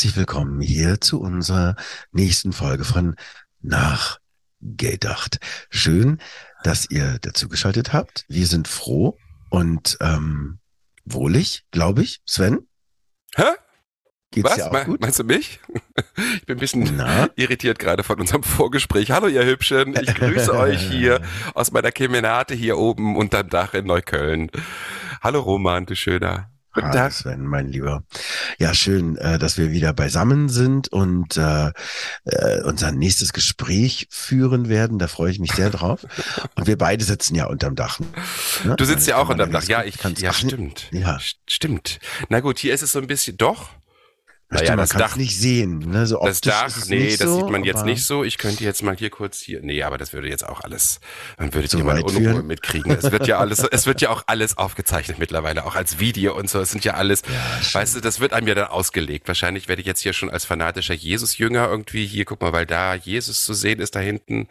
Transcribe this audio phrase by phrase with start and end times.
[0.00, 1.76] Herzlich willkommen hier zu unserer
[2.10, 3.16] nächsten Folge von
[3.60, 5.40] Nachgedacht.
[5.68, 6.22] Schön,
[6.64, 8.24] dass ihr dazugeschaltet habt.
[8.26, 9.18] Wir sind froh
[9.50, 10.58] und ähm,
[11.04, 12.22] wohlig, glaube ich.
[12.24, 12.66] Sven?
[13.34, 13.44] Hä?
[14.30, 14.56] Geht's Was?
[14.56, 15.02] dir auch gut?
[15.02, 15.60] Meinst du mich?
[16.34, 17.28] Ich bin ein bisschen Na?
[17.36, 19.10] irritiert gerade von unserem Vorgespräch.
[19.10, 21.20] Hallo ihr Hübschen, ich grüße euch hier
[21.54, 24.50] aus meiner Kemenate hier oben unterm Dach in Neukölln.
[25.20, 26.50] Hallo Roman, du Schöner.
[26.72, 27.12] Guten Ah, Tag.
[27.12, 28.04] Sven, mein Lieber.
[28.58, 31.72] Ja, schön, äh, dass wir wieder beisammen sind und äh,
[32.24, 34.98] äh, unser nächstes Gespräch führen werden.
[34.98, 36.06] Da freue ich mich sehr drauf.
[36.54, 37.98] Und wir beide sitzen ja unterm Dach.
[38.64, 38.76] Ne?
[38.76, 39.64] Du sitzt ja Kann auch unterm Dach.
[39.64, 40.86] Ja, ich, kannst- ja, stimmt.
[40.92, 41.98] Ja, St- Stimmt.
[42.28, 43.70] Na gut, hier ist es so ein bisschen, doch.
[44.52, 45.78] Stimmt, man das es Dach, nicht sehen.
[45.78, 46.06] Ne?
[46.06, 48.24] So das Dach, nee, das so, sieht man jetzt nicht so.
[48.24, 50.98] Ich könnte jetzt mal hier kurz hier, nee, aber das würde jetzt auch alles,
[51.38, 52.46] dann würdet Zu ihr meine weit Unruhe führen?
[52.48, 52.90] mitkriegen.
[52.90, 56.50] Es wird ja alles, es wird ja auch alles aufgezeichnet mittlerweile, auch als Video und
[56.50, 56.58] so.
[56.60, 57.22] Es sind ja alles,
[57.62, 57.80] schön.
[57.80, 59.28] weißt du, das wird einem ja dann ausgelegt.
[59.28, 62.94] Wahrscheinlich werde ich jetzt hier schon als fanatischer Jesus-Jünger irgendwie hier, guck mal, weil da
[62.96, 64.48] Jesus zu sehen ist da hinten.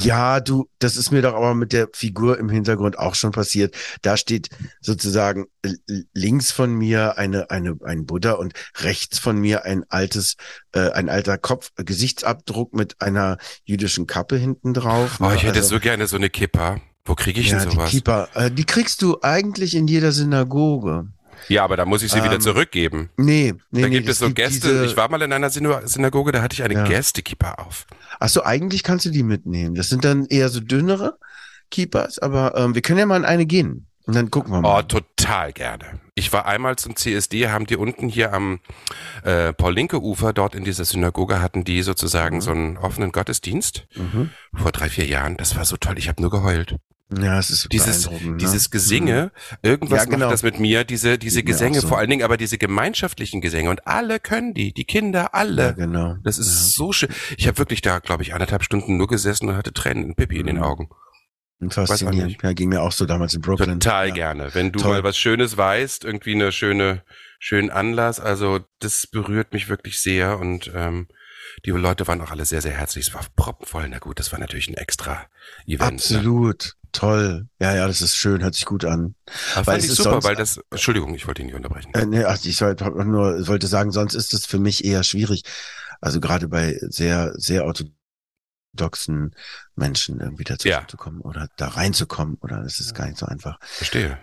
[0.00, 3.76] Ja, du, das ist mir doch aber mit der Figur im Hintergrund auch schon passiert.
[4.02, 4.48] Da steht
[4.80, 5.46] sozusagen
[6.12, 10.36] links von mir eine, eine, ein Buddha und rechts von mir ein altes,
[10.72, 15.18] äh, ein alter Kopf, Gesichtsabdruck mit einer jüdischen Kappe hinten drauf.
[15.20, 16.80] Oh, ich hätte Also, so gerne so eine Kippa.
[17.04, 17.90] Wo kriege ich ja, denn die sowas?
[17.90, 21.08] Kippa, äh, die kriegst du eigentlich in jeder Synagoge.
[21.48, 23.10] Ja, aber da muss ich sie wieder Ähm, zurückgeben.
[23.16, 23.94] Nee, nee, Da nee.
[23.96, 24.68] gibt es so Gäste.
[24.68, 26.84] Diese, ich war mal in einer Syna- Synagoge, da hatte ich eine Ja.
[26.84, 27.86] Gästekippa auf.
[28.20, 29.74] ach so, eigentlich kannst du die mitnehmen.
[29.74, 31.18] Das sind dann eher so dünnere
[31.70, 33.86] Keepers, aber ähm, wir können ja mal in eine gehen.
[34.08, 34.82] Und dann gucken wir Oh, mal.
[34.84, 36.00] total gerne.
[36.14, 38.60] Ich war einmal zum CSD, haben die unten hier am
[39.22, 42.40] äh, Paul-Linke-Ufer, dort in dieser Synagoge, hatten die sozusagen Mhm.
[42.40, 44.30] so einen offenen Gottesdienst Mhm.
[44.56, 45.36] vor drei, vier Jahren.
[45.36, 46.76] Das war so toll, ich habe nur geheult.
[47.20, 48.36] Ja, es ist Dieses, ne?
[48.38, 49.30] dieses Gesinge,
[49.62, 50.18] irgendwas Ja, genau.
[50.26, 51.88] macht das mit mir, diese, diese Gesänge, so.
[51.88, 55.62] vor allen Dingen aber diese gemeinschaftlichen Gesänge und alle können die, die Kinder, alle.
[55.62, 56.16] Ja, genau.
[56.22, 57.08] Das ist so schön.
[57.36, 60.38] Ich habe wirklich da, glaube ich, anderthalb Stunden nur gesessen und hatte Tränen in Pippi
[60.38, 60.62] in den Mhm.
[60.62, 60.88] Augen.
[61.70, 62.42] Faszinierend.
[62.42, 63.80] Ja, ging mir auch so damals in Brooklyn.
[63.80, 64.14] Total ja.
[64.14, 64.54] gerne.
[64.54, 64.92] Wenn du Toll.
[64.92, 67.02] mal was Schönes weißt, irgendwie eine schöne,
[67.38, 71.08] schönen Anlass, also das berührt mich wirklich sehr und ähm,
[71.64, 73.08] die Leute waren auch alle sehr, sehr herzlich.
[73.08, 73.88] Es war proppenvoll.
[73.88, 75.26] Na gut, das war natürlich ein extra
[75.66, 76.10] Event.
[76.10, 76.18] Ne?
[76.18, 76.74] Absolut.
[76.92, 77.48] Toll.
[77.60, 79.14] Ja, ja, das ist schön, hört sich gut an.
[79.54, 81.92] Aber Weil fand ich ist super, weil das, Entschuldigung, ich wollte ihn nicht unterbrechen.
[81.92, 85.02] Äh, nee, ach, ich sollte, hab nur, wollte sagen, sonst ist es für mich eher
[85.02, 85.42] schwierig.
[86.00, 87.66] Also gerade bei sehr, sehr
[88.72, 89.34] orthodoxen
[89.74, 90.86] Menschen irgendwie dazu Ja.
[90.86, 93.58] zu kommen oder da reinzukommen oder das ist gar nicht so einfach.
[93.62, 94.18] Verstehe.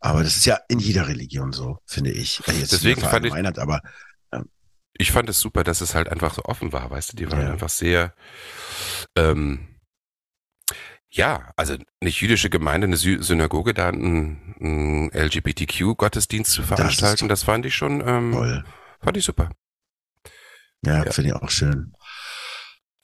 [0.00, 2.40] Aber das ist ja in jeder Religion so, finde ich.
[2.48, 3.80] Äh, Jetzt Deswegen fand ich- aber
[4.94, 7.42] Ich fand es super, dass es halt einfach so offen war, weißt du, die waren
[7.46, 7.52] Ja.
[7.52, 8.12] einfach sehr,
[9.16, 9.80] ähm,
[11.08, 17.44] ja, also eine jüdische Gemeinde, eine Sy Synagoge, da einen, einen LGBTQ-Gottesdienst zu veranstalten, das,
[17.44, 18.64] fand ich schon, ähm, toll.
[19.00, 19.50] fand ich super.
[20.84, 21.12] Ja, Ja.
[21.12, 21.94] finde ich auch schön.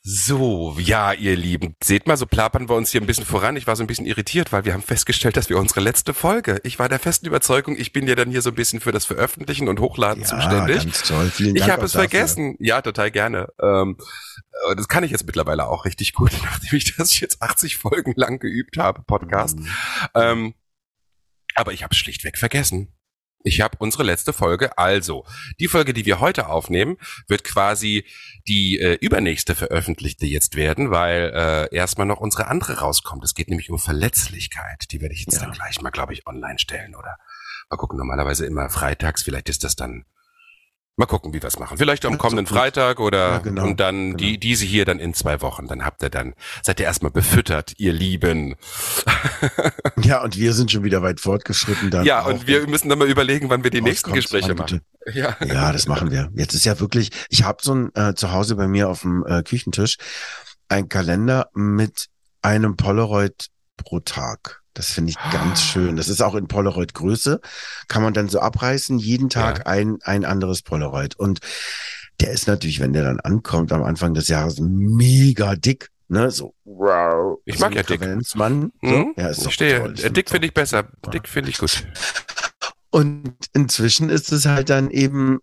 [0.08, 3.56] So, ja, ihr Lieben, seht mal, so plappern wir uns hier ein bisschen voran.
[3.56, 6.60] Ich war so ein bisschen irritiert, weil wir haben festgestellt, dass wir unsere letzte Folge,
[6.62, 9.04] ich war der festen Überzeugung, ich bin ja dann hier so ein bisschen für das
[9.04, 10.76] Veröffentlichen und Hochladen Ja, zuständig.
[10.84, 11.28] ganz toll.
[11.30, 12.08] Vielen Ich Dank habe auch es dafür.
[12.08, 12.54] vergessen.
[12.60, 13.48] Ja, total gerne.
[13.60, 13.96] Ähm,
[14.70, 18.12] äh, das kann ich jetzt mittlerweile auch richtig gut, nachdem ich das jetzt 80 Folgen
[18.14, 19.58] lang geübt habe, Podcast.
[19.58, 19.68] Mhm.
[20.14, 20.54] Ähm,
[21.56, 22.92] aber ich habe es schlichtweg vergessen.
[23.46, 25.24] Ich habe unsere letzte Folge, also
[25.60, 26.96] die Folge, die wir heute aufnehmen,
[27.28, 28.04] wird quasi
[28.48, 33.22] die äh, übernächste veröffentlichte jetzt werden, weil äh, erstmal noch unsere andere rauskommt.
[33.22, 34.90] Es geht nämlich um Verletzlichkeit.
[34.90, 35.42] Die werde ich jetzt Ja.
[35.42, 37.18] dann gleich mal, glaube ich, online stellen oder
[37.70, 37.98] mal gucken.
[37.98, 39.22] Normalerweise immer freitags.
[39.22, 40.04] Vielleicht ist das dann
[40.98, 41.76] Mal gucken, wie wir es machen.
[41.76, 42.54] Vielleicht am Ja, kommenden so.
[42.54, 44.16] Freitag oder Ja, genau, und dann genau.
[44.16, 45.66] die diese hier dann in zwei Wochen.
[45.66, 46.32] Dann habt ihr dann
[46.62, 48.56] seid ihr erstmal befüttert, ihr Lieben.
[50.02, 51.90] Ja, und wir sind schon wieder weit fortgeschritten.
[51.90, 54.82] Dann ja, und wir müssen dann mal überlegen, wann wir die nächsten Gespräche machen.
[55.12, 55.36] Ja.
[55.44, 56.30] Ja, das machen wir.
[56.34, 59.24] Jetzt ist ja wirklich, ich habe so ein äh, zu Hause bei mir auf dem
[59.26, 59.96] äh, Küchentisch
[60.68, 62.06] ein Kalender mit
[62.42, 64.62] einem Polaroid pro Tag.
[64.76, 65.62] Das finde ich ganz Ah.
[65.62, 65.96] schön.
[65.96, 67.40] Das ist auch in Polaroid-Größe.
[67.88, 69.66] Kann man dann so abreißen, jeden Tag Ja.
[69.66, 71.16] ein, ein anderes Polaroid.
[71.18, 71.40] Und
[72.20, 75.90] der ist natürlich, wenn der dann ankommt am Anfang des Jahres, mega dick.
[76.08, 77.38] Ne, so, wow.
[77.46, 78.00] Ich so mag ein ja dick.
[78.24, 78.38] So.
[78.38, 79.14] Mhm.
[79.16, 79.80] Ja, ist ich stehe.
[79.80, 79.94] toll.
[79.96, 80.84] Ich äh, dick finde ich besser.
[81.12, 81.84] Dick finde ich gut.
[82.90, 85.40] Und inzwischen ist es halt dann eben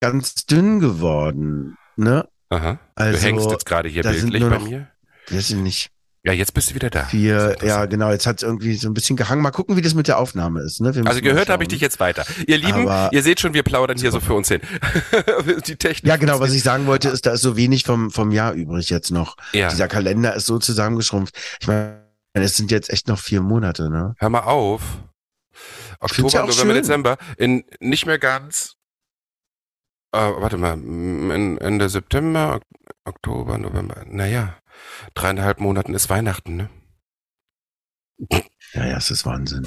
[0.00, 1.76] ganz dünn geworden.
[1.96, 2.28] Ne?
[2.50, 2.80] Aha.
[2.94, 4.88] Also, du hängst jetzt gerade hier bildlich bei mir.
[5.30, 5.90] Weiß ich nicht.
[6.28, 7.04] Ja, jetzt bist du wieder da.
[7.04, 7.12] Ist
[7.62, 8.10] ja, genau.
[8.10, 9.40] Jetzt hat es irgendwie so ein bisschen gehangen.
[9.40, 10.78] Mal gucken, wie das mit der Aufnahme ist.
[10.78, 10.94] Ne?
[10.94, 12.26] Wir Also gehört habe ich dich jetzt weiter.
[12.46, 14.60] Ihr Lieben, Aber- ihr seht schon, wir plaudern hier so für uns hin.
[15.66, 16.06] Die Technik.
[16.06, 16.38] Ja, genau.
[16.38, 19.36] Was ich sagen wollte, ist, da ist so wenig vom, vom Jahr übrig jetzt noch.
[19.54, 19.70] Ja.
[19.70, 21.34] Dieser Kalender ist so zusammengeschrumpft.
[21.62, 21.94] Ich meine,
[22.34, 24.14] es sind jetzt echt noch vier Monate, ne?
[24.18, 24.82] Hör mal auf.
[25.52, 26.74] ja Oktober, auch November, schön.
[26.74, 27.16] Dezember.
[27.38, 28.74] In nicht mehr ganz.
[30.12, 32.62] Äh, warte mal, in, Ende September, Ok-
[33.06, 34.04] Oktober, November.
[34.06, 34.56] Naja,
[35.14, 36.70] dreieinhalb Monaten ist Weihnachten, ne?
[38.74, 39.66] Ja, ja, es ist Wahnsinn.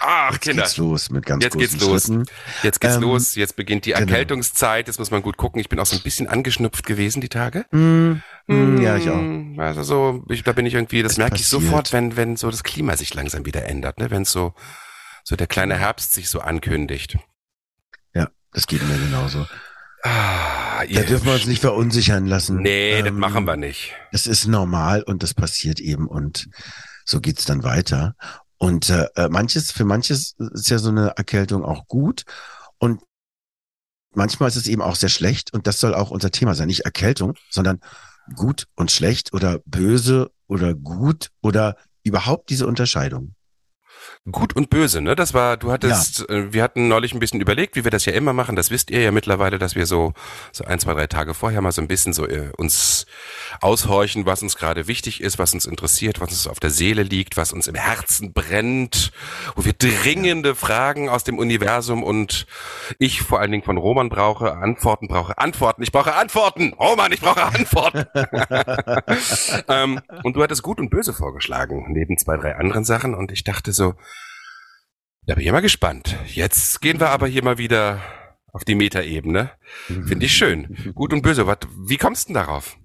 [0.00, 0.62] Ach, Jetzt Kinder.
[0.64, 2.02] geht's los mit ganz Jetzt großen geht's los.
[2.06, 2.24] Schritten.
[2.64, 3.34] Jetzt geht's Ähm, los.
[3.36, 4.00] Jetzt beginnt die genau.
[4.00, 4.88] Erkältungszeit.
[4.88, 5.60] Jetzt muss man gut gucken.
[5.60, 7.64] Ich bin auch so ein bisschen angeschnupft gewesen die Tage.
[7.70, 9.14] Mm, mm, ja, ich auch.
[9.14, 12.36] Hm, Also so, ich, da bin ich irgendwie, das Es merke ich sofort, wenn, wenn
[12.36, 14.10] so das Klima sich langsam wieder ändert, ne?
[14.10, 14.54] Wenn so,
[15.22, 17.16] so der kleine Herbst sich so ankündigt.
[18.12, 19.46] Ja, das geht mir genauso.
[20.02, 22.56] Ah, Da dürfen wir uns nicht verunsichern lassen.
[22.56, 23.92] Nee, das Ähm, machen wir nicht.
[24.10, 26.48] Das ist normal und das passiert eben und
[27.04, 28.14] so geht's dann weiter.
[28.58, 32.24] Und äh, äh, manches, für manches ist ja so eine Erkältung auch gut
[32.78, 33.02] und
[34.14, 36.66] manchmal ist es eben auch sehr schlecht und das soll auch unser Thema sein.
[36.68, 37.80] Nicht Erkältung, sondern
[38.34, 43.34] gut und schlecht oder böse oder gut oder überhaupt diese Unterscheidung.
[44.30, 45.16] Gut und böse, ne?
[45.16, 48.12] Das war, du hattest, äh, wir hatten neulich ein bisschen überlegt, wie wir das ja
[48.12, 48.56] immer machen.
[48.56, 50.12] Das wisst ihr ja mittlerweile, dass wir so,
[50.52, 53.06] so ein, zwei, drei Tage vorher mal so ein bisschen so äh, uns
[53.60, 57.36] aushorchen, was uns gerade wichtig ist, was uns interessiert, was uns auf der Seele liegt,
[57.36, 59.12] was uns im Herzen brennt,
[59.56, 62.46] wo wir dringende Fragen aus dem Universum und
[62.98, 66.74] ich vor allen Dingen von Roman brauche, Antworten brauche, Antworten, ich brauche Antworten!
[66.74, 68.04] Roman, ich brauche Antworten!
[69.68, 73.14] ähm, und du hattest gut und böse vorgeschlagen, neben zwei, drei anderen Sachen.
[73.14, 73.91] Und ich dachte so,
[75.26, 76.16] da bin ich mal gespannt.
[76.26, 78.00] Jetzt gehen wir aber hier mal wieder
[78.52, 79.50] auf die Metaebene.
[79.86, 80.92] Finde ich schön.
[80.94, 81.46] Gut und böse.
[81.46, 82.76] Was, wie kommst du denn darauf?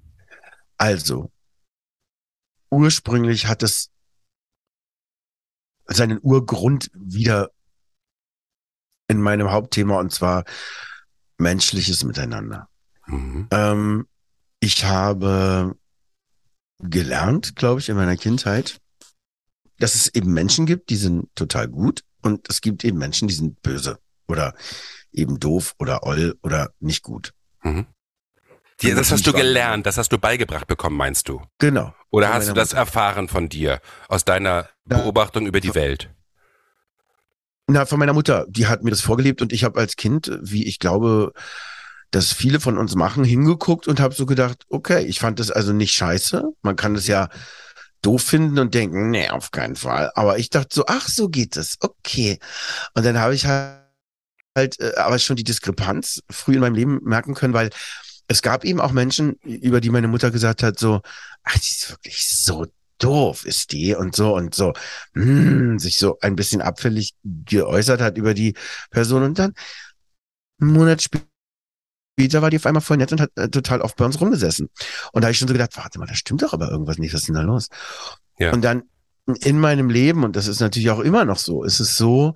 [0.78, 1.32] Also,
[2.70, 3.92] ursprünglich hat es
[5.86, 7.52] seinen Urgrund wieder
[9.08, 10.44] in meinem Hauptthema und zwar
[11.38, 12.70] menschliches Miteinander.
[13.08, 13.48] Mhm.
[13.52, 14.08] Ähm,
[14.60, 15.76] ich habe
[16.80, 18.80] gelernt, glaube ich, in meiner Kindheit,
[19.80, 23.34] dass es eben Menschen gibt, die sind total gut und es gibt eben Menschen, die
[23.34, 24.54] sind böse oder
[25.12, 27.34] eben doof oder oll oder nicht gut.
[27.64, 27.86] Mhm.
[28.82, 31.42] Die, das hast du gelernt, das hast du beigebracht bekommen, meinst du?
[31.58, 31.96] Genau.
[32.12, 32.80] Oder hast du das Mutter.
[32.80, 34.98] erfahren von dir, aus deiner Ja.
[34.98, 36.12] Beobachtung über die Welt?
[37.66, 40.66] Na, von meiner Mutter, die hat mir das vorgelebt und ich habe als Kind, wie
[40.66, 41.34] ich glaube,
[42.12, 45.74] dass viele von uns machen, hingeguckt und habe so gedacht, okay, ich fand das also
[45.74, 46.44] nicht scheiße.
[46.62, 47.30] Man kann es ja
[48.02, 50.12] doof finden und denken, nee, auf keinen Fall.
[50.16, 52.40] Aber ich dachte so, ach, so geht es, okay.
[52.94, 53.84] Und dann habe ich halt,
[54.58, 57.70] halt äh, aber schon die Diskrepanz früh in meinem Leben merken können, weil
[58.28, 61.02] es gab eben auch Menschen, über die meine Mutter gesagt hat, so,
[61.44, 62.66] ach, die ist wirklich so
[63.00, 64.74] doof, ist die und so und so,
[65.14, 68.56] hm, sich so ein bisschen abfällig geäußert hat über die
[68.90, 69.54] Person und dann
[70.60, 71.26] einen Monat später
[72.18, 74.70] war die auf einmal voll nett und hat äh, total oft bei uns rumgesessen.
[75.14, 77.14] Und da habe ich schon so gedacht, warte mal, da stimmt doch aber irgendwas nicht,
[77.14, 77.68] was ist denn da los?
[78.40, 78.52] Ja.
[78.52, 78.84] Und dann
[79.42, 82.36] in meinem Leben, und das ist natürlich auch immer noch so, ist es so,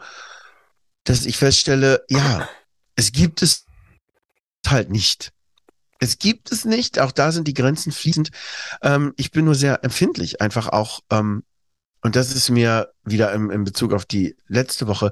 [1.04, 2.48] dass ich feststelle, ja,
[2.96, 3.66] es gibt es
[4.68, 5.32] halt nicht.
[6.00, 7.00] Es gibt es nicht.
[7.00, 8.32] Auch da sind die Grenzen fließend.
[8.82, 11.02] Ähm, ich bin nur sehr empfindlich, einfach auch.
[11.12, 11.44] Ähm,
[12.04, 15.12] und das ist mir wieder im, in Bezug auf die letzte Woche,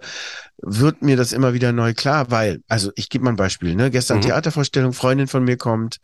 [0.61, 3.91] wird mir das immer wieder neu klar, weil, also ich gebe mal ein Beispiel, ne?
[3.91, 4.23] Gestern Mhm.
[4.23, 5.99] Theatervorstellung, Freundin von mir kommt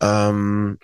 [0.00, 0.78] ähm,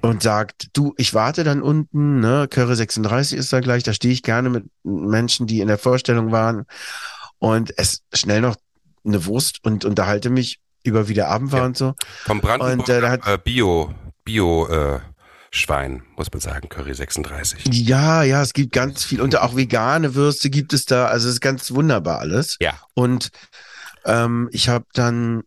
[0.00, 2.48] und sagt, du, ich warte dann unten, ne?
[2.48, 6.32] Curry 36 ist da gleich, da stehe ich gerne mit Menschen, die in der Vorstellung
[6.32, 6.64] waren
[7.38, 8.56] und es schnell noch
[9.04, 11.66] eine Wurst und unterhalte mich über wie der Abend war Ja.
[11.66, 11.94] und so.
[12.24, 13.94] Vom Brandenburger Und, äh, äh, Bio,
[14.24, 15.00] Bio, äh,
[15.54, 17.66] Schwein, muss man sagen, Curry 36.
[17.70, 21.06] Ja, ja, es gibt ganz viel und auch vegane Würste gibt es da.
[21.06, 22.56] Also es ist ganz wunderbar alles.
[22.58, 22.80] Ja.
[22.94, 23.30] Und
[24.06, 25.42] ähm, ich habe dann,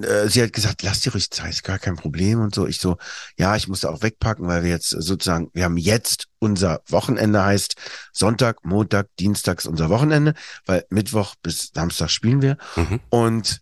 [0.00, 2.66] äh, sie hat gesagt, lass dir ruhig Zeit, ist gar kein Problem und so.
[2.66, 2.96] Ich so,
[3.36, 7.76] ja, ich musste auch wegpacken, weil wir jetzt sozusagen, wir haben jetzt unser Wochenende heißt
[8.12, 10.32] Sonntag, Montag, Dienstags unser Wochenende,
[10.64, 12.56] weil Mittwoch bis Samstag spielen wir.
[12.76, 13.00] Mhm.
[13.10, 13.60] Und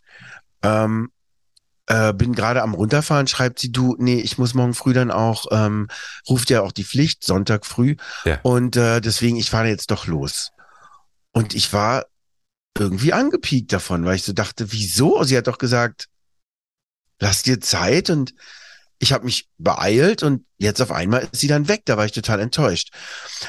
[0.61, 1.11] ähm,
[1.87, 5.45] äh, bin gerade am runterfahren, schreibt sie, du, nee, ich muss morgen früh dann auch,
[5.51, 5.87] ähm,
[6.29, 7.95] ruft ja auch die Pflicht, Sonntag früh.
[8.25, 8.39] Ja.
[8.43, 10.51] Und äh, deswegen, ich fahre jetzt doch los.
[11.31, 12.05] Und ich war
[12.77, 15.23] irgendwie angepiekt davon, weil ich so dachte, wieso?
[15.23, 16.07] Sie hat doch gesagt,
[17.19, 18.33] lass dir Zeit und
[18.99, 21.83] ich habe mich beeilt und jetzt auf einmal ist sie dann weg.
[21.85, 22.91] Da war ich total enttäuscht.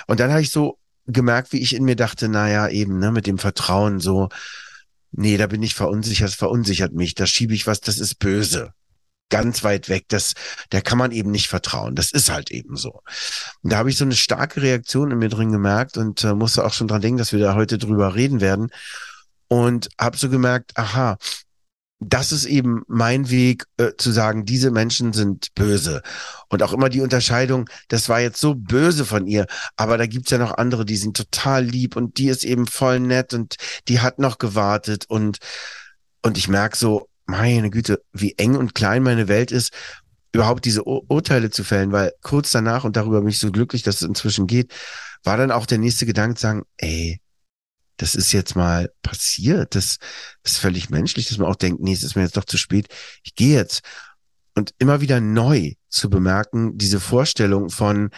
[0.06, 3.26] Und dann habe ich so gemerkt, wie ich in mir dachte, naja, eben, ne, mit
[3.26, 4.28] dem Vertrauen so,
[5.16, 8.73] nee, da bin ich verunsichert, das verunsichert mich, da schiebe ich was, das ist böse.
[9.30, 10.35] Ganz weit weg, das,
[10.71, 11.94] der kann man eben nicht vertrauen.
[11.94, 13.00] Das ist halt eben so.
[13.62, 16.64] Und da habe ich so eine starke Reaktion in mir drin gemerkt und äh, musste
[16.64, 18.68] auch schon dran denken, dass wir da heute drüber reden werden.
[19.49, 21.16] Und habe so gemerkt, aha,
[22.00, 26.02] das ist eben mein Weg äh, zu sagen, diese Menschen sind böse.
[26.48, 29.46] Und auch immer die Unterscheidung, das war jetzt so böse von ihr,
[29.76, 33.00] aber da gibt's ja noch andere, die sind total lieb und die ist eben voll
[33.00, 33.56] nett und
[33.88, 35.38] die hat noch gewartet und,
[36.22, 39.72] und ich merk so, meine Güte, wie eng und klein meine Welt ist,
[40.32, 43.82] überhaupt diese Ur Urteile zu fällen, weil kurz danach, und darüber bin ich so glücklich,
[43.82, 44.74] dass es inzwischen geht,
[45.22, 47.20] war dann auch der nächste Gedanke sagen, ey,
[47.96, 49.74] das ist jetzt mal passiert.
[49.74, 49.98] Das
[50.42, 52.88] ist völlig menschlich, dass man auch denkt, nee, es ist mir jetzt doch zu spät.
[53.22, 53.82] Ich gehe jetzt.
[54.56, 58.10] Und immer wieder neu zu bemerken, diese Vorstellung von,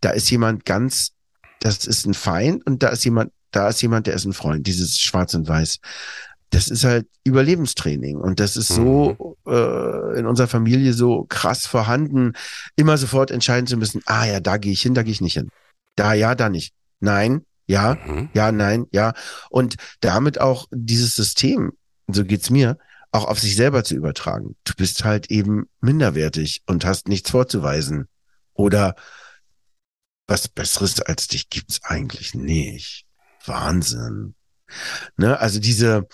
[0.00, 1.12] da ist jemand ganz,
[1.60, 4.66] das ist ein Feind und da ist jemand, da ist jemand, der ist ein Freund,
[4.66, 5.78] dieses Schwarz und Weiß.
[6.50, 9.52] Das ist halt Überlebenstraining und das ist so mhm.
[9.52, 12.34] äh, in unserer Familie so krass vorhanden,
[12.76, 15.34] immer sofort entscheiden zu müssen, ah ja, da gehe ich hin, da gehe ich nicht
[15.34, 15.48] hin.
[15.96, 16.74] Da ja, da nicht.
[17.00, 18.30] Nein, ja, mhm.
[18.34, 19.14] ja, nein, ja.
[19.50, 21.72] Und damit auch dieses System,
[22.08, 22.78] so geht's mir,
[23.12, 24.56] auch auf sich selber zu übertragen.
[24.64, 28.08] Du bist halt eben minderwertig und hast nichts vorzuweisen.
[28.54, 28.94] Oder
[30.26, 33.04] was Besseres als dich gibt's eigentlich nicht.
[33.44, 34.34] Wahnsinn.
[35.16, 36.06] Ne, also diese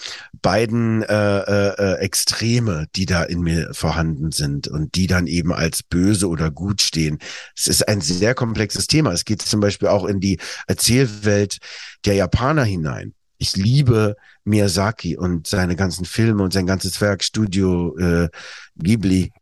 [0.42, 5.52] beiden äh, äh, äh, Extreme, die da in mir vorhanden sind und die dann eben
[5.52, 7.18] als böse oder gut stehen.
[7.56, 9.12] Es ist ein sehr komplexes Thema.
[9.12, 11.58] Es geht zum Beispiel auch in die Erzählwelt
[12.04, 13.14] der Japaner hinein.
[13.38, 18.28] Ich liebe Miyazaki und seine ganzen Filme und sein ganzes Werk Studio äh,
[18.76, 19.32] Ghibli.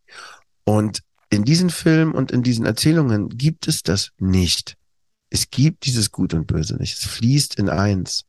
[0.65, 4.77] Und in diesen Filmen und in diesen Erzählungen gibt es das nicht.
[5.31, 6.99] Es gibt dieses Gut und Böse nicht.
[6.99, 8.25] Es fließt in eins.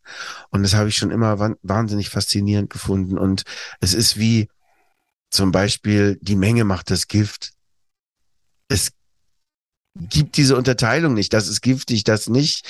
[0.50, 3.18] Und das habe ich schon immer wahnsinnig faszinierend gefunden.
[3.18, 3.44] Und
[3.80, 4.50] es ist wie
[5.30, 7.52] zum Beispiel die Menge macht das Gift.
[8.68, 8.92] Es
[9.96, 11.34] gibt diese Unterteilung nicht.
[11.34, 12.68] Das ist giftig, das nicht,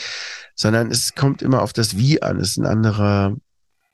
[0.56, 2.40] sondern es kommt immer auf das Wie an.
[2.40, 3.36] Es ist ein anderer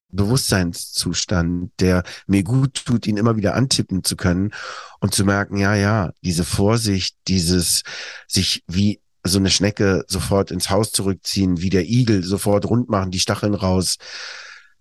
[0.09, 4.53] Bewusstseinszustand, der mir gut tut, ihn immer wieder antippen zu können
[4.99, 7.83] und zu merken, ja, ja, diese Vorsicht, dieses
[8.27, 13.11] sich wie so eine Schnecke sofort ins Haus zurückziehen, wie der Igel sofort rund machen,
[13.11, 13.97] die Stacheln raus.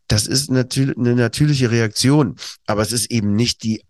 [0.09, 3.85] Das ist natürlich eine natürliche Reaktion, aber es ist eben nicht die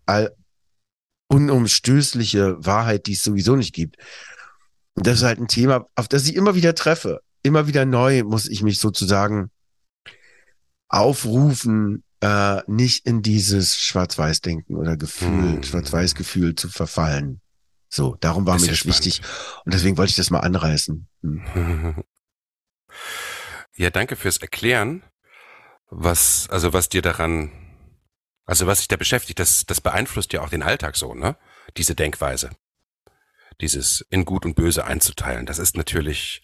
[1.27, 3.97] unumstößliche Wahrheit, die es sowieso nicht gibt.
[4.93, 7.21] Und das ist halt ein Thema, auf das ich immer wieder treffe.
[7.41, 9.49] Immer wieder neu muss ich mich sozusagen
[10.87, 15.63] aufrufen, äh, nicht in dieses Schwarz-Weiß-Denken oder Gefühl, hm.
[15.63, 17.41] Schwarz-Weiß-Gefühl zu verfallen.
[17.93, 19.05] So, darum war das mir das spannend.
[19.05, 19.21] wichtig.
[19.65, 21.07] Und deswegen wollte ich das mal anreißen.
[21.21, 22.03] Hm.
[23.75, 25.01] Ja, danke fürs Erklären.
[25.89, 27.51] Was, also was dir daran,
[28.45, 31.37] also was sich da beschäftigt, das, das beeinflusst ja auch den Alltag so, ne?
[31.75, 32.51] Diese Denkweise.
[33.61, 35.47] Dieses in Gut und Böse einzuteilen.
[35.47, 36.43] Das ist natürlich,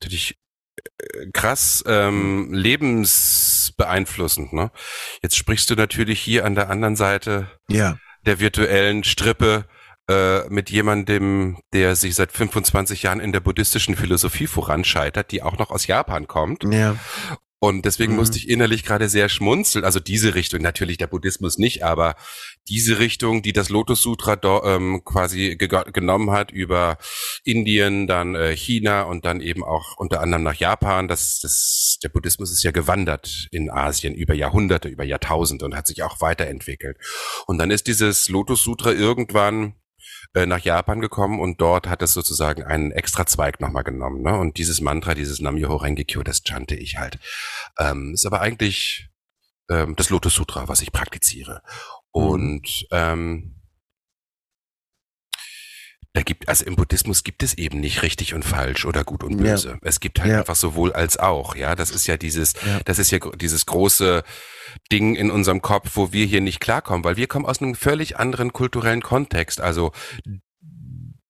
[0.00, 0.38] natürlich
[0.76, 4.70] äh, krass ähm, lebensbeeinflussend, ne?
[5.20, 7.98] Jetzt sprichst du natürlich hier an der anderen Seite ja.
[8.24, 9.68] der virtuellen Strippe
[10.08, 15.58] äh, mit jemandem, der sich seit 25 Jahren in der buddhistischen Philosophie voranscheitert, die auch
[15.58, 16.64] noch aus Japan kommt.
[16.64, 16.96] Ja.
[17.60, 18.20] Und deswegen mhm.
[18.20, 19.84] musste ich innerlich gerade sehr schmunzeln.
[19.84, 22.14] Also diese Richtung, natürlich der Buddhismus nicht, aber
[22.68, 26.98] diese Richtung, die das Lotus Sutra do, ähm, quasi ge genommen hat über
[27.42, 31.08] Indien, dann äh, China und dann eben auch unter anderem nach Japan.
[31.08, 35.88] Das, das, der Buddhismus ist ja gewandert in Asien über Jahrhunderte, über Jahrtausende und hat
[35.88, 36.96] sich auch weiterentwickelt.
[37.46, 39.74] Und dann ist dieses Lotus Sutra irgendwann
[40.34, 44.22] äh, nach Japan gekommen und dort hat es sozusagen einen extra Zweig nochmal genommen.
[44.22, 44.38] Ne?
[44.38, 47.18] Und dieses Mantra, dieses Nam-Myoho Renge-Kyo, das chante ich halt.
[47.78, 49.08] Ähm, ist aber eigentlich
[49.70, 51.62] ähm, das Lotus Sutra, was ich praktiziere.
[52.14, 52.22] Mhm.
[52.22, 53.57] Und ähm,
[56.18, 59.36] da gibt, also im Buddhismus gibt es eben nicht richtig und falsch oder gut und
[59.36, 59.70] böse.
[59.70, 59.78] Ja.
[59.82, 60.38] Es gibt halt ja.
[60.40, 61.76] einfach sowohl als auch, ja.
[61.76, 62.80] Das ist ja dieses, ja.
[62.84, 64.24] das ist ja dieses große
[64.90, 68.18] Ding in unserem Kopf, wo wir hier nicht klarkommen, weil wir kommen aus einem völlig
[68.18, 69.60] anderen kulturellen Kontext.
[69.60, 69.92] Also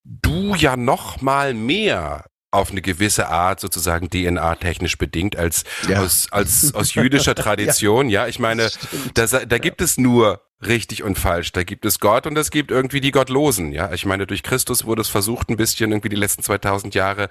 [0.05, 6.01] du ja noch mal mehr auf eine gewisse Art sozusagen DNA-technisch bedingt als ja.
[6.01, 8.09] aus als aus jüdischer Tradition.
[8.09, 8.23] ja.
[8.23, 8.71] ja, ich meine,
[9.15, 11.53] da, da gibt es nur richtig und falsch.
[11.53, 13.73] Da gibt es Gott und es gibt irgendwie die Gottlosen.
[13.73, 17.29] Ja, ich meine, durch Christus wurde es versucht, ein bisschen irgendwie die letzten 2000 Jahre.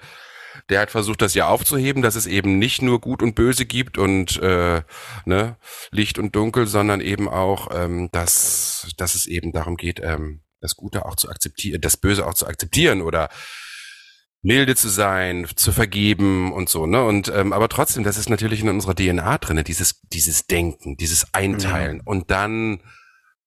[0.70, 3.98] Der hat versucht, das ja aufzuheben, dass es eben nicht nur Gut und Böse gibt
[3.98, 4.82] und äh,
[5.24, 5.56] ne,
[5.90, 10.74] Licht und Dunkel, sondern eben auch, ähm, dass, dass es eben darum geht, ähm, das
[10.74, 13.28] Gute auch zu akzeptieren, das Böse auch zu akzeptieren oder
[14.42, 17.04] milde zu sein, zu vergeben und so, ne?
[17.04, 21.34] Und ähm, aber trotzdem, das ist natürlich in unserer DNA drinne, dieses dieses Denken, dieses
[21.34, 21.98] Einteilen.
[21.98, 22.02] Ja.
[22.04, 22.80] Und dann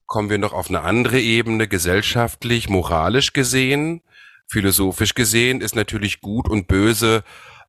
[0.05, 4.01] kommen wir noch auf eine andere Ebene, gesellschaftlich, moralisch gesehen,
[4.47, 7.23] philosophisch gesehen, ist natürlich gut und böse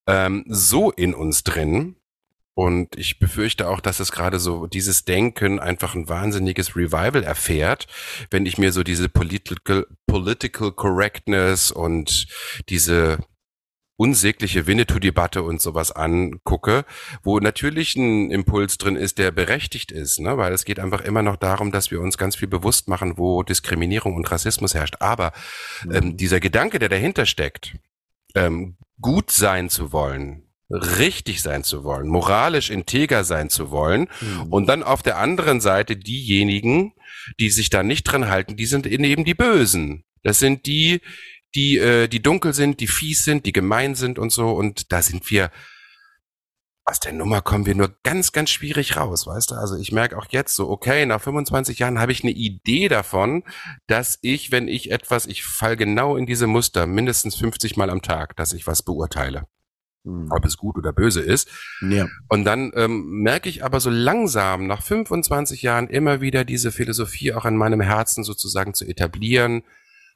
[0.08, 1.96] ähm, so in uns drin.
[2.54, 7.86] Und ich befürchte auch, dass es gerade so dieses Denken einfach ein wahnsinniges Revival erfährt,
[8.30, 12.26] wenn ich mir so diese political, political correctness und
[12.68, 13.18] diese
[13.96, 16.84] unsägliche Winnetou-Debatte und sowas angucke,
[17.22, 20.36] wo natürlich ein Impuls drin ist, der berechtigt ist, ne?
[20.36, 23.42] weil es geht einfach immer noch darum, dass wir uns ganz viel bewusst machen, wo
[23.42, 24.96] Diskriminierung und Rassismus herrscht.
[25.00, 25.32] Aber
[25.84, 26.16] ähm, mhm.
[26.16, 27.76] dieser Gedanke, der dahinter steckt,
[28.34, 34.52] ähm, gut sein zu wollen, richtig sein zu wollen, moralisch integer sein zu wollen mhm.
[34.52, 36.94] und dann auf der anderen Seite diejenigen,
[37.38, 40.04] die sich da nicht dran halten, die sind eben die Bösen.
[40.22, 41.00] Das sind die,
[41.54, 44.50] die, äh, die dunkel sind, die fies sind, die gemein sind und so.
[44.50, 45.50] Und da sind wir,
[46.84, 49.54] aus der Nummer kommen wir nur ganz, ganz schwierig raus, weißt du?
[49.54, 53.44] Also ich merke auch jetzt so, okay, nach 25 Jahren habe ich eine Idee davon,
[53.86, 58.02] dass ich, wenn ich etwas, ich fall genau in diese Muster, mindestens 50 Mal am
[58.02, 59.46] Tag, dass ich was beurteile.
[60.04, 60.28] Hm.
[60.30, 61.48] Ob es gut oder böse ist.
[61.80, 62.08] Ja.
[62.28, 67.32] Und dann ähm, merke ich aber so langsam, nach 25 Jahren immer wieder diese Philosophie
[67.32, 69.62] auch an meinem Herzen sozusagen zu etablieren,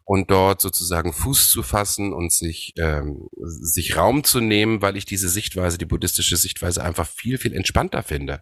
[0.08, 5.04] und dort sozusagen Fuß zu fassen und sich, ähm, sich Raum zu nehmen, weil ich
[5.04, 8.40] diese Sichtweise, die buddhistische Sichtweise einfach viel, viel entspannter finde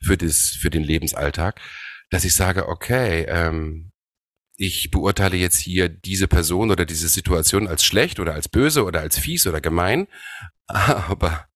[0.00, 1.60] für, das, für den Lebensalltag,
[2.10, 3.90] dass ich sage, okay, ähm,
[4.56, 9.00] ich beurteile jetzt hier diese Person oder diese Situation als schlecht oder als böse oder
[9.00, 10.06] als fies oder gemein,
[10.66, 11.46] aber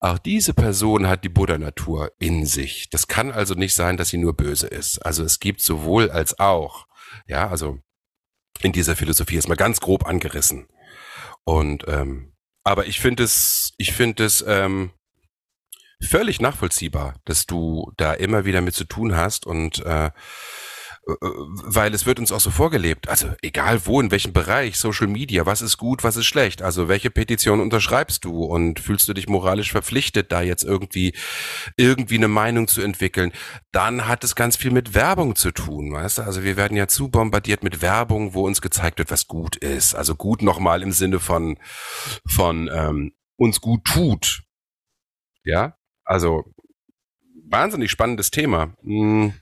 [0.00, 2.90] auch diese Person hat die Buddha-Natur in sich.
[2.90, 4.98] Das kann also nicht sein, dass sie nur böse ist.
[4.98, 6.86] Also es gibt sowohl als auch.
[7.26, 7.78] Ja, also
[8.60, 10.68] in dieser Philosophie ist mal ganz grob angerissen.
[11.44, 12.34] Und ähm,
[12.64, 14.90] aber ich finde es, ich finde es ähm,
[16.02, 20.10] völlig nachvollziehbar, dass du da immer wieder mit zu tun hast und äh,
[21.06, 23.08] weil es wird uns auch so vorgelebt.
[23.08, 26.62] Also egal wo, in welchem Bereich, Social Media, was ist gut, was ist schlecht.
[26.62, 31.14] Also welche Petition unterschreibst du und fühlst du dich moralisch verpflichtet, da jetzt irgendwie
[31.76, 33.32] irgendwie eine Meinung zu entwickeln?
[33.70, 36.22] Dann hat es ganz viel mit Werbung zu tun, weißt du?
[36.22, 39.94] Also wir werden ja zu bombardiert mit Werbung, wo uns gezeigt wird, was gut ist.
[39.94, 41.58] Also gut nochmal im Sinne von
[42.26, 44.42] von ähm, uns gut tut.
[45.44, 46.44] Ja, also
[47.50, 48.74] wahnsinnig spannendes Thema.
[48.82, 49.34] Hm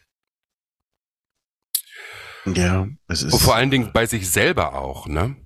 [2.47, 3.35] ja, es ist.
[3.35, 5.37] Und vor allen Dingen bei sich selber auch, ne?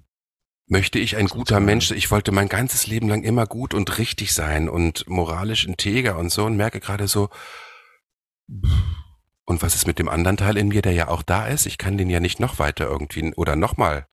[0.69, 4.33] Möchte ich ein guter Mensch, ich wollte mein ganzes Leben lang immer gut und richtig
[4.33, 7.29] sein und moralisch integer und so und merke gerade so,
[9.45, 11.67] und was ist mit dem anderen Teil in mir, der ja auch da ist?
[11.67, 14.09] Ich kann den ja nicht noch weiter irgendwie oder nochmal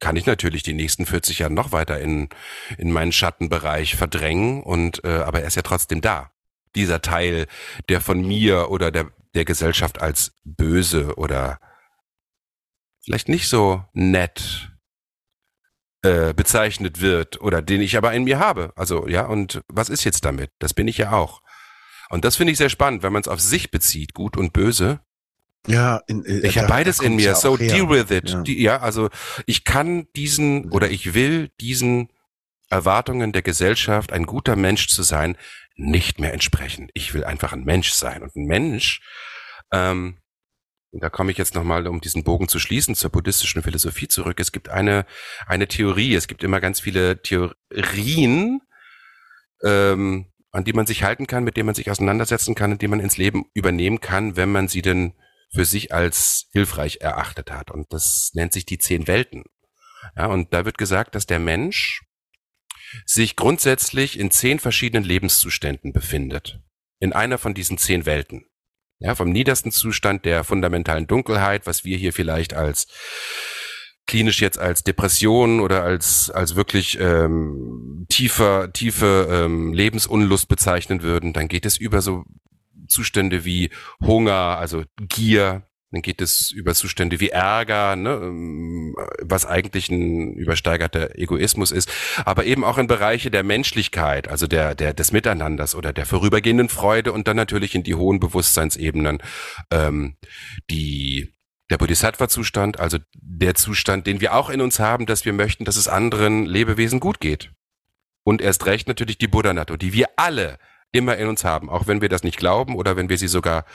[0.00, 2.28] kann ich natürlich die nächsten 40 Jahre noch weiter in,
[2.76, 6.30] in meinen Schattenbereich verdrängen und äh, aber er ist ja trotzdem da.
[6.76, 7.46] Dieser Teil,
[7.88, 11.58] der von mir oder der, der Gesellschaft als böse oder
[13.08, 14.70] vielleicht nicht so nett
[16.02, 18.72] äh, bezeichnet wird oder den ich aber in mir habe.
[18.76, 20.50] Also ja, und was ist jetzt damit?
[20.58, 21.40] Das bin ich ja auch.
[22.10, 25.00] Und das finde ich sehr spannend, wenn man es auf sich bezieht, gut und böse.
[25.66, 27.34] Ja, in, äh, ich habe beides in mir.
[27.34, 27.74] So her.
[27.74, 28.28] deal with it.
[28.28, 28.42] Ja.
[28.42, 29.08] Die, ja, also
[29.46, 32.10] ich kann diesen oder ich will diesen
[32.68, 35.38] Erwartungen der Gesellschaft, ein guter Mensch zu sein,
[35.76, 36.90] nicht mehr entsprechen.
[36.92, 38.22] Ich will einfach ein Mensch sein.
[38.22, 39.00] Und ein Mensch
[39.72, 40.18] ähm,
[40.92, 44.40] da komme ich jetzt nochmal, um diesen Bogen zu schließen, zur buddhistischen Philosophie zurück.
[44.40, 45.04] Es gibt eine,
[45.46, 48.60] eine Theorie, es gibt immer ganz viele Theorien,
[49.62, 52.88] ähm, an die man sich halten kann, mit denen man sich auseinandersetzen kann und die
[52.88, 55.12] man ins Leben übernehmen kann, wenn man sie denn
[55.52, 57.70] für sich als hilfreich erachtet hat.
[57.70, 59.44] Und das nennt sich die zehn Welten.
[60.16, 62.02] Ja, und da wird gesagt, dass der Mensch
[63.04, 66.60] sich grundsätzlich in zehn verschiedenen Lebenszuständen befindet.
[67.00, 68.47] In einer von diesen zehn Welten.
[69.00, 72.88] Ja, vom niedersten Zustand der fundamentalen Dunkelheit, was wir hier vielleicht als
[74.06, 81.32] klinisch jetzt als Depression oder als als wirklich ähm, tiefer tiefe ähm, Lebensunlust bezeichnen würden,
[81.32, 82.24] dann geht es über so
[82.88, 89.46] Zustände wie Hunger, also Gier, dann geht es über Zustände wie Ärger, ne, ähm, was
[89.46, 91.90] eigentlich ein übersteigerter Egoismus ist,
[92.24, 96.68] aber eben auch in Bereiche der Menschlichkeit, also der, der des Miteinanders oder der vorübergehenden
[96.68, 99.18] Freude und dann natürlich in die hohen Bewusstseinsebenen,
[99.70, 100.16] ähm,
[100.70, 101.34] die
[101.70, 105.76] der Bodhisattva-Zustand, also der Zustand, den wir auch in uns haben, dass wir möchten, dass
[105.76, 107.52] es anderen Lebewesen gut geht.
[108.24, 110.58] Und erst recht natürlich die Buddha-Natur, die wir alle
[110.90, 113.66] immer in uns haben, auch wenn wir das nicht glauben oder wenn wir sie sogar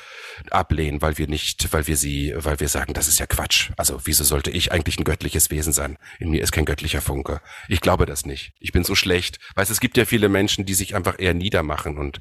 [0.49, 3.71] ablehnen, weil wir nicht, weil wir sie, weil wir sagen, das ist ja Quatsch.
[3.78, 5.97] Also wieso sollte ich eigentlich ein göttliches Wesen sein?
[6.19, 7.41] In mir ist kein göttlicher Funke.
[7.67, 8.54] Ich glaube das nicht.
[8.60, 9.39] Ich bin so schlecht.
[9.56, 12.19] Weißt, es gibt ja viele Menschen, die sich einfach eher niedermachen und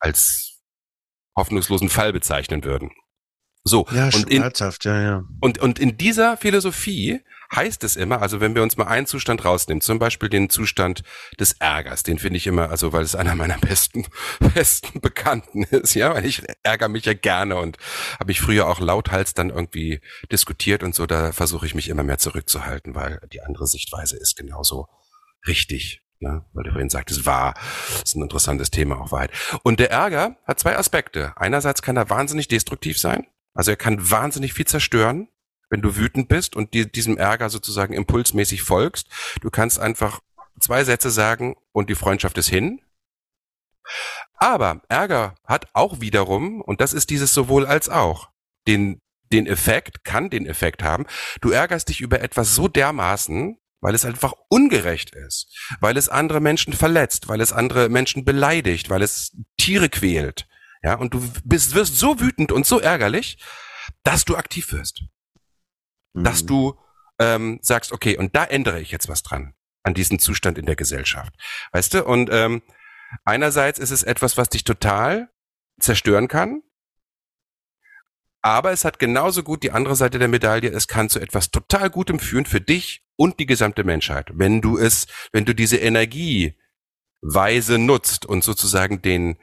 [0.00, 0.62] als
[1.36, 2.90] hoffnungslosen Fall bezeichnen würden.
[3.64, 3.86] So.
[3.92, 5.24] Ja, und in, ja, ja.
[5.40, 7.20] und, und in dieser Philosophie
[7.54, 11.02] heißt es immer, also wenn wir uns mal einen Zustand rausnehmen, zum Beispiel den Zustand
[11.38, 14.06] des Ärgers, den finde ich immer, also weil es einer meiner besten,
[14.54, 17.76] besten Bekannten ist, ja, weil ich ärgere mich ja gerne und
[18.18, 22.02] habe ich früher auch lauthals dann irgendwie diskutiert und so, da versuche ich mich immer
[22.02, 24.88] mehr zurückzuhalten, weil die andere Sichtweise ist genauso
[25.46, 26.00] richtig.
[26.20, 26.44] Ne?
[26.52, 27.54] Weil du vorhin sagtest, wahr,
[28.02, 29.32] ist ein interessantes Thema, auch Wahrheit.
[29.64, 31.32] Und der Ärger hat zwei Aspekte.
[31.36, 35.28] Einerseits kann er wahnsinnig destruktiv sein, also er kann wahnsinnig viel zerstören,
[35.72, 39.08] wenn du wütend bist und dir diesem Ärger sozusagen impulsmäßig folgst.
[39.40, 40.20] Du kannst einfach
[40.60, 42.82] zwei Sätze sagen und die Freundschaft ist hin.
[44.34, 48.28] Aber Ärger hat auch wiederum, und das ist dieses sowohl als auch,
[48.66, 49.00] den,
[49.32, 51.06] den Effekt, kann den Effekt haben,
[51.40, 56.40] du ärgerst dich über etwas so dermaßen, weil es einfach ungerecht ist, weil es andere
[56.40, 60.46] Menschen verletzt, weil es andere Menschen beleidigt, weil es Tiere quält,
[60.82, 63.38] ja, und du bist, wirst so wütend und so ärgerlich,
[64.02, 65.02] dass du aktiv wirst.
[66.14, 66.24] Mhm.
[66.24, 66.78] Dass du
[67.18, 70.76] ähm, sagst, okay, und da ändere ich jetzt was dran an diesen Zustand in der
[70.76, 71.34] Gesellschaft.
[71.72, 72.04] Weißt du?
[72.04, 72.62] Und ähm,
[73.24, 75.30] einerseits ist es etwas, was dich total
[75.80, 76.62] zerstören kann,
[78.42, 80.68] aber es hat genauso gut die andere Seite der Medaille.
[80.68, 84.76] Es kann zu etwas total Gutem führen für dich und die gesamte Menschheit, wenn du
[84.78, 86.58] es, wenn du diese Energie
[87.20, 89.38] weise nutzt und sozusagen den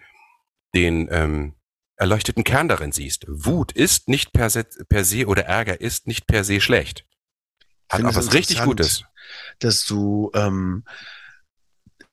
[0.76, 1.56] den ähm,
[2.00, 3.26] erleuchteten Kern darin siehst.
[3.28, 7.06] Wut ist nicht per se, per se oder Ärger ist nicht per se schlecht.
[7.90, 9.04] Hat auch was richtig Gutes.
[9.60, 10.86] Dass du ähm,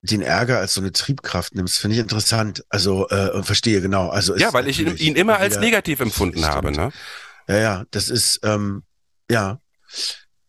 [0.03, 2.65] den Ärger als so eine Triebkraft nimmst, finde ich interessant.
[2.69, 4.09] Also äh, verstehe genau.
[4.09, 6.73] Also ja, weil ich ihn immer als negativ empfunden habe.
[6.73, 6.93] Ne?
[7.49, 8.83] Ja, ja, das ist ähm,
[9.31, 9.61] ja,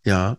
[0.04, 0.38] ja.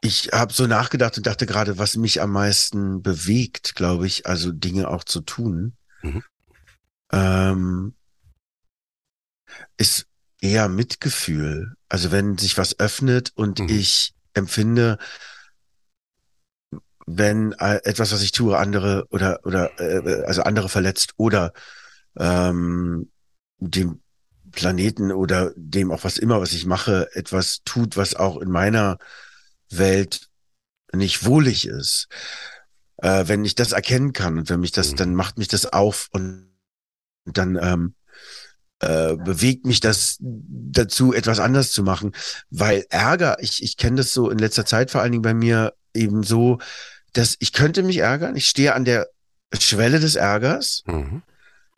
[0.00, 4.52] Ich habe so nachgedacht und dachte gerade, was mich am meisten bewegt, glaube ich, also
[4.52, 6.22] Dinge auch zu tun, Mhm.
[7.14, 7.94] Ähm,
[9.76, 10.06] ist
[10.40, 11.74] eher Mitgefühl.
[11.88, 13.68] Also wenn sich was öffnet und mhm.
[13.68, 14.98] ich empfinde,
[17.06, 21.52] wenn äh, etwas, was ich tue, andere oder oder äh, also andere verletzt oder
[22.18, 23.10] ähm,
[23.58, 24.00] dem
[24.52, 28.98] Planeten oder dem auch was immer, was ich mache, etwas tut, was auch in meiner
[29.70, 30.28] Welt
[30.92, 32.08] nicht wohlig ist,
[32.98, 34.96] äh, wenn ich das erkennen kann und wenn mich das, mhm.
[34.96, 36.53] dann macht mich das auf und
[37.24, 37.94] dann ähm,
[38.80, 42.12] äh, bewegt mich das dazu, etwas anders zu machen.
[42.50, 45.74] Weil Ärger, ich, ich kenne das so in letzter Zeit vor allen Dingen bei mir
[45.94, 46.58] eben so,
[47.12, 49.08] dass ich könnte mich ärgern, ich stehe an der
[49.58, 50.82] Schwelle des Ärgers.
[50.86, 51.22] Mhm.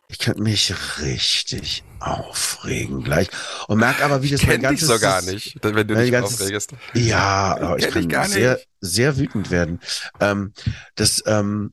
[0.09, 3.29] Ich könnte mich richtig aufregen gleich
[3.67, 4.87] und merke aber, wie das ich mein ganzes...
[4.87, 6.75] so gar nicht, wenn du dich ganzes, aufregest.
[6.95, 9.81] Ja, aber ich kann ich sehr, sehr wütend werden.
[10.21, 10.53] Ähm,
[10.95, 11.73] das, ähm,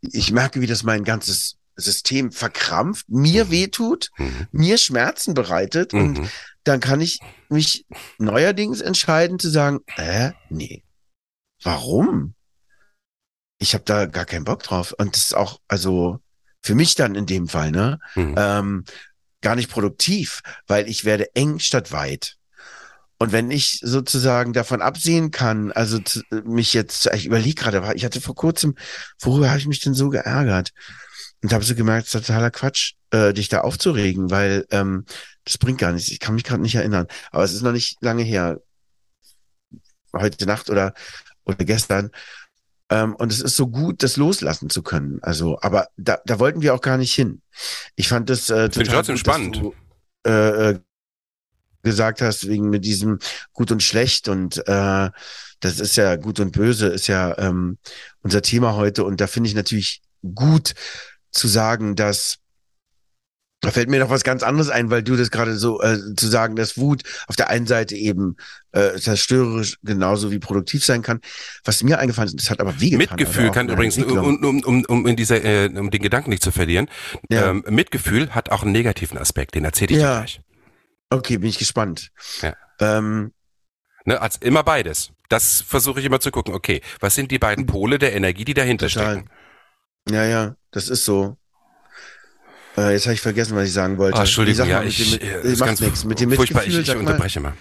[0.00, 3.50] ich merke, wie das mein ganzes System verkrampft, mir mhm.
[3.50, 4.46] wehtut, mhm.
[4.52, 6.00] mir Schmerzen bereitet mhm.
[6.00, 6.30] und
[6.64, 7.86] dann kann ich mich
[8.18, 10.82] neuerdings entscheiden zu sagen, äh, nee.
[11.62, 12.34] Warum?
[13.58, 14.92] Ich habe da gar keinen Bock drauf.
[14.98, 16.20] Und das ist auch, also
[16.62, 17.98] für mich dann in dem Fall, ne?
[18.14, 18.34] Mhm.
[18.36, 18.84] Ähm,
[19.40, 22.36] gar nicht produktiv, weil ich werde eng statt weit.
[23.18, 28.04] Und wenn ich sozusagen davon absehen kann, also zu, mich jetzt, ich überlege gerade, ich
[28.04, 28.74] hatte vor kurzem,
[29.20, 30.72] worüber habe ich mich denn so geärgert?
[31.42, 35.04] Und habe so gemerkt, es ist totaler Quatsch, äh, dich da aufzuregen, weil ähm,
[35.44, 36.10] das bringt gar nichts.
[36.10, 37.06] Ich kann mich gerade nicht erinnern.
[37.30, 38.60] Aber es ist noch nicht lange her.
[40.12, 40.94] Heute Nacht oder,
[41.44, 42.10] oder gestern.
[42.88, 45.18] Ähm, und es ist so gut, das loslassen zu können.
[45.22, 47.42] Also, aber da, da wollten wir auch gar nicht hin.
[47.96, 49.56] Ich fand das äh, total trotzdem gut, spannend.
[49.56, 49.74] Du,
[50.26, 50.80] äh, äh,
[51.82, 53.20] gesagt hast, wegen mit diesem
[53.52, 55.10] Gut und Schlecht und äh,
[55.60, 57.78] das ist ja Gut und Böse, ist ja ähm,
[58.22, 59.04] unser Thema heute.
[59.04, 60.02] Und da finde ich natürlich
[60.34, 60.74] gut
[61.36, 62.38] zu sagen, dass
[63.62, 66.28] da fällt mir noch was ganz anderes ein, weil du das gerade so äh, zu
[66.28, 68.36] sagen, dass Wut auf der einen Seite eben
[68.72, 71.20] äh, zerstörerisch genauso wie produktiv sein kann.
[71.64, 75.06] Was mir eingefallen ist, das hat aber wie Mitgefühl kann übrigens, um, um, um, um
[75.06, 76.88] in dieser, äh, um den Gedanken nicht zu verlieren,
[77.30, 77.50] ja.
[77.50, 80.12] ähm, Mitgefühl hat auch einen negativen Aspekt, den erzähle ich ja.
[80.12, 80.40] dir gleich.
[81.08, 82.10] Okay, bin ich gespannt.
[82.42, 82.54] Ja.
[82.78, 83.32] Ähm,
[84.04, 85.12] ne, als immer beides.
[85.28, 86.54] Das versuche ich immer zu gucken.
[86.54, 89.12] Okay, was sind die beiden Pole der Energie, die dahinter total.
[89.12, 89.30] stecken?
[90.08, 91.36] Ja, ja, das ist so.
[92.76, 94.18] Äh, jetzt habe ich vergessen, was ich sagen wollte.
[94.18, 96.04] Oh, Entschuldigung, ja, ich, dem, ist macht ganz nichts.
[96.04, 97.00] Mit dem furchtbar, Mitgefühl, ich, ich mal.
[97.00, 97.54] unterbreche mal.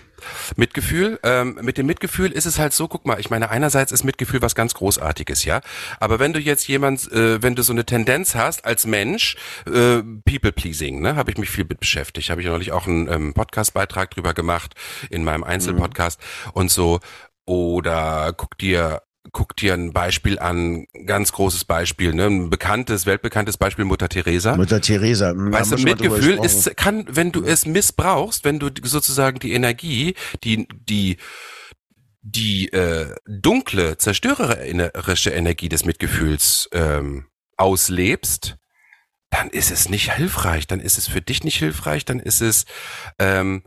[0.57, 4.03] Mitgefühl, ähm, mit dem Mitgefühl ist es halt so, guck mal, ich meine, einerseits ist
[4.03, 5.61] Mitgefühl was ganz Großartiges, ja.
[5.99, 10.01] Aber wenn du jetzt jemand, äh, wenn du so eine Tendenz hast als Mensch, äh,
[10.25, 12.29] People-Pleasing, ne, habe ich mich viel mit beschäftigt.
[12.29, 14.73] Habe ich neulich auch einen ähm, Podcast-Beitrag drüber gemacht
[15.09, 16.19] in meinem Einzelpodcast
[16.53, 16.99] und so.
[17.45, 23.57] Oder guck dir guck dir ein Beispiel an, ganz großes Beispiel, ne, ein bekanntes, weltbekanntes
[23.57, 24.55] Beispiel Mutter Teresa.
[24.55, 25.33] Mutter Teresa.
[25.35, 30.67] Weißt du, Mitgefühl ist, kann, wenn du es missbrauchst, wenn du sozusagen die Energie, die,
[30.69, 31.17] die,
[32.21, 37.25] die äh, dunkle, zerstörerische Energie des Mitgefühls ähm,
[37.57, 38.57] auslebst,
[39.29, 42.65] dann ist es nicht hilfreich, dann ist es für dich nicht hilfreich, dann ist es,
[43.19, 43.63] ähm,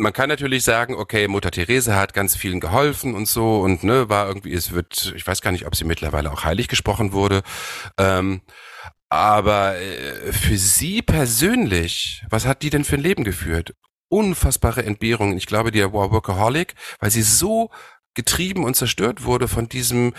[0.00, 4.08] man kann natürlich sagen, okay, Mutter Therese hat ganz vielen geholfen und so und ne,
[4.08, 7.42] war irgendwie, es wird, ich weiß gar nicht, ob sie mittlerweile auch heilig gesprochen wurde,
[7.98, 8.40] ähm,
[9.10, 13.74] aber äh, für sie persönlich, was hat die denn für ein Leben geführt?
[14.08, 15.36] Unfassbare Entbehrungen.
[15.36, 17.70] Ich glaube, die war Workaholic, weil sie so
[18.14, 20.14] getrieben und zerstört wurde von diesem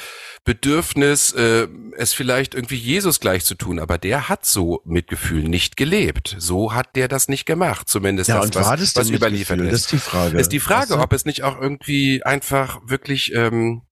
[0.45, 3.79] Bedürfnis, äh, es vielleicht irgendwie Jesus gleich zu tun.
[3.79, 6.35] Aber der hat so Mitgefühl nicht gelebt.
[6.39, 7.89] So hat der das nicht gemacht.
[7.89, 9.71] Zumindest Ja, das, und was, das was überliefert ist.
[9.71, 10.39] Das ist die Frage.
[10.39, 13.83] Ist die Frage, ob es nicht auch irgendwie einfach wirklich ähm,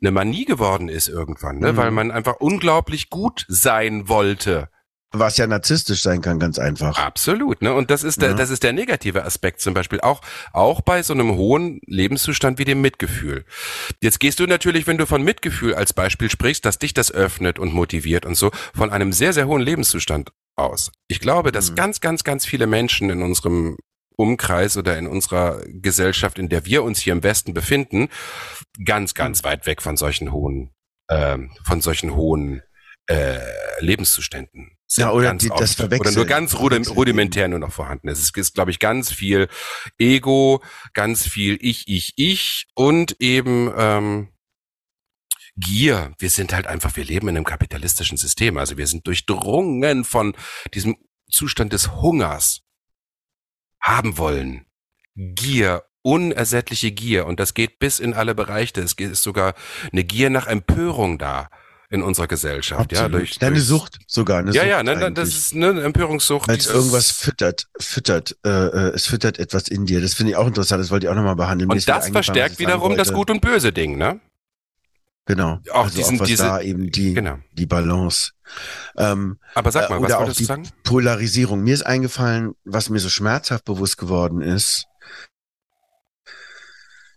[0.00, 1.72] eine Manie geworden ist irgendwann, ne?
[1.72, 1.76] Mhm.
[1.76, 4.68] weil man einfach unglaublich gut sein wollte.
[5.16, 6.98] Was ja narzisstisch sein kann, ganz einfach.
[6.98, 7.72] Absolut, ne?
[7.72, 8.34] Und das ist der, Ja.
[8.34, 10.20] das ist der negative Aspekt zum Beispiel auch,
[10.52, 13.44] auch bei so einem hohen Lebenszustand wie dem Mitgefühl.
[14.02, 17.58] Jetzt gehst du natürlich, wenn du von Mitgefühl als Beispiel sprichst, dass dich das öffnet
[17.58, 20.90] und motiviert und so, von einem sehr, sehr hohen Lebenszustand aus.
[21.08, 21.74] Ich glaube, dass Mhm.
[21.76, 23.76] ganz, ganz, ganz viele Menschen in unserem
[24.16, 28.08] Umkreis oder in unserer Gesellschaft, in der wir uns hier im Westen befinden,
[28.84, 30.70] ganz, ganz weit weg von solchen hohen,
[31.08, 32.62] ähm, von solchen hohen
[33.06, 33.38] äh,
[33.80, 34.73] Lebenszuständen.
[34.96, 35.80] Ja, oder die- das oft.
[35.80, 36.14] Oder Verwechseln.
[36.14, 36.94] nur ganz rudim Verwechseln.
[36.96, 38.18] rudimentär nur noch vorhanden ist.
[38.20, 39.48] Es ist, glaube ich, ganz viel
[39.98, 44.28] Ego, ganz viel Ich, Ich, Ich und eben ähm,
[45.56, 46.12] Gier.
[46.18, 48.56] Wir sind halt einfach, wir leben in einem kapitalistischen System.
[48.58, 50.36] Also wir sind durchdrungen von
[50.74, 50.96] diesem
[51.30, 52.60] Zustand des Hungers.
[53.80, 54.66] Haben wollen.
[55.16, 57.26] Gier, unersättliche Gier.
[57.26, 58.80] Und das geht bis in alle Bereiche.
[58.80, 59.54] Es ist sogar
[59.92, 61.48] eine Gier nach Empörung da
[61.94, 62.92] in unserer Gesellschaft.
[62.92, 63.20] Ja, Absolut.
[63.20, 64.38] durch, Eine durch, Sucht sogar.
[64.40, 66.50] Eine Ja, Sucht ja, ne, ne, das ist ne, eine Empörungssucht.
[66.50, 70.00] Dieses- irgendwas füttert, füttert, äh, äh, es füttert etwas in dir.
[70.00, 71.70] Das finde ich auch interessant, das wollte ich auch nochmal behandeln.
[71.70, 73.12] Und das was verstärkt wiederum das.
[73.12, 74.20] Gut und Böse Ding, ne?
[75.26, 75.60] Genau.
[75.72, 77.38] Auch also diesen- auch was diese- da eben die, Genau.
[77.52, 78.32] die Balance.
[78.96, 80.68] Ähm, Aber sag Äh, mal, was oder auch wolltest du die- sagen?
[80.82, 81.62] Polarisierung.
[81.62, 84.84] Mir ist eingefallen, was mir so schmerzhaft bewusst geworden ist.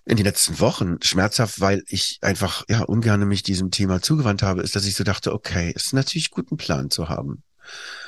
[0.08, 4.62] In den letzten Wochen schmerzhaft, weil ich einfach ja ungern mich diesem Thema zugewandt habe,
[4.62, 7.44] ist, dass ich so dachte, okay, es ist natürlich gut, einen Plan zu haben.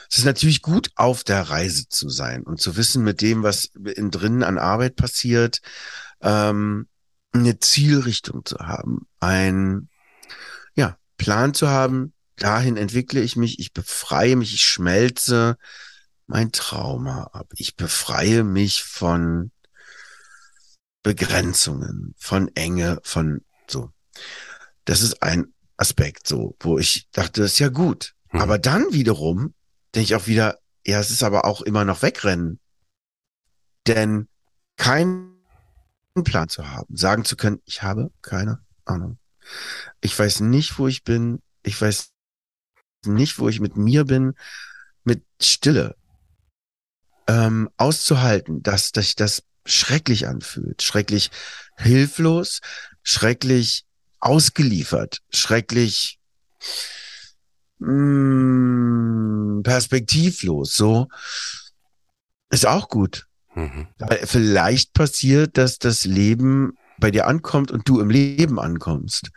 [0.09, 3.65] Es ist natürlich gut, auf der Reise zu sein und zu wissen, mit dem, was
[3.65, 5.59] innen drinnen an Arbeit passiert,
[6.21, 6.87] ähm,
[7.33, 9.89] eine Zielrichtung zu haben, ein
[10.75, 15.57] ja, Plan zu haben, dahin entwickle ich mich, ich befreie mich, ich schmelze
[16.27, 17.47] mein Trauma ab.
[17.55, 19.51] Ich befreie mich von
[21.09, 23.91] Begrenzungen, von Enge, von so.
[24.85, 28.13] Das ist ein Aspekt so, wo ich dachte, das ist ja gut.
[28.27, 28.41] Hm.
[28.41, 29.55] Aber dann wiederum
[29.95, 32.59] denke ich auch wieder, ja, es ist aber auch immer noch wegrennen.
[33.87, 34.27] Denn
[34.77, 35.39] keinen
[36.23, 39.17] Plan zu haben, sagen zu können, ich habe keine Ahnung.
[40.01, 41.41] Ich weiß nicht, wo ich bin.
[41.63, 42.11] Ich weiß
[43.05, 44.35] nicht, wo ich mit mir bin,
[45.03, 45.95] mit Stille.
[47.27, 51.31] Ähm, auszuhalten, dass, dass sich das schrecklich anfühlt, schrecklich
[51.77, 52.61] hilflos,
[53.03, 53.85] schrecklich
[54.19, 56.19] ausgeliefert, schrecklich
[57.79, 61.07] mh, perspektivlos, so
[62.49, 63.27] ist auch gut.
[63.55, 63.87] Mhm.
[64.23, 69.29] Vielleicht passiert, dass das Leben bei dir ankommt und du im Leben ankommst.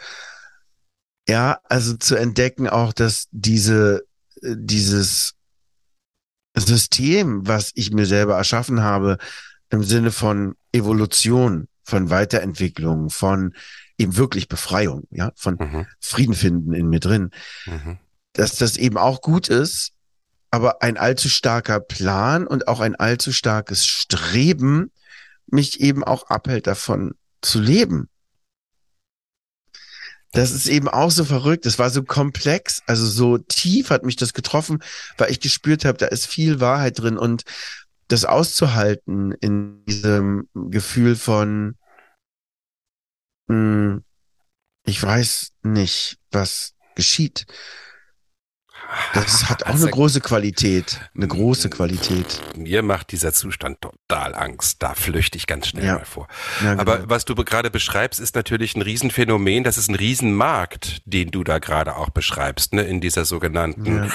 [1.29, 4.03] Ja, also zu entdecken auch, dass diese,
[4.43, 5.35] äh, dieses
[6.57, 9.19] System, was ich mir selber erschaffen habe,
[9.73, 13.55] im Sinne von Evolution, von Weiterentwicklung, von
[13.99, 15.87] eben wirklich Befreiung, ja, von Mhm.
[15.99, 17.31] Frieden finden in mir drin,
[17.67, 17.99] Mhm.
[18.35, 19.93] dass das eben auch gut ist,
[20.51, 24.93] aber ein allzu starker Plan und auch ein allzu starkes Streben
[25.47, 28.09] mich eben auch abhält davon zu leben.
[30.35, 31.67] Das ist eben auch so verrückt.
[31.67, 34.83] Es war so komplex, also so tief hat mich das getroffen,
[35.19, 37.43] weil ich gespürt habe, da ist viel Wahrheit drin und
[38.13, 41.77] das auszuhalten in diesem Gefühl von,
[43.49, 44.01] mh,
[44.85, 47.47] ich weiß nicht, was geschieht.
[49.15, 51.01] Das hat auch Also- eine große Qualität.
[51.15, 52.43] Eine große Qualität.
[52.57, 54.83] Mir macht dieser Zustand total Angst.
[54.83, 55.95] Da flüchte ich ganz schnell Ja.
[55.95, 56.29] mal vor.
[56.63, 57.09] Ja, Aber genau.
[57.09, 59.65] was du gerade beschreibst, ist natürlich ein Riesenphänomen.
[59.65, 64.09] Das ist ein Riesenmarkt, den du da gerade auch beschreibst, ne, in dieser sogenannten Ja.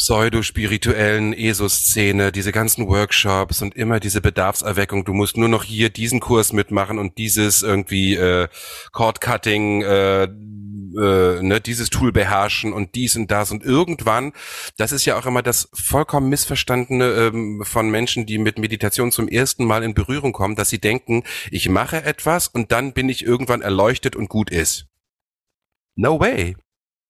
[0.00, 5.04] Pseudo-spirituellen ESO-Szene, diese ganzen Workshops und immer diese Bedarfserweckung.
[5.04, 8.48] Du musst nur noch hier diesen Kurs mitmachen und dieses irgendwie äh,
[8.92, 14.32] Cord-Cutting, äh, äh, ne, dieses Tool beherrschen und dies und das und irgendwann,
[14.78, 19.28] das ist ja auch immer das vollkommen missverstandene ähm, von Menschen, die mit Meditation zum
[19.28, 23.22] ersten Mal in Berührung kommen, dass sie denken, ich mache etwas und dann bin ich
[23.22, 24.86] irgendwann erleuchtet und gut ist.
[25.94, 26.56] No way.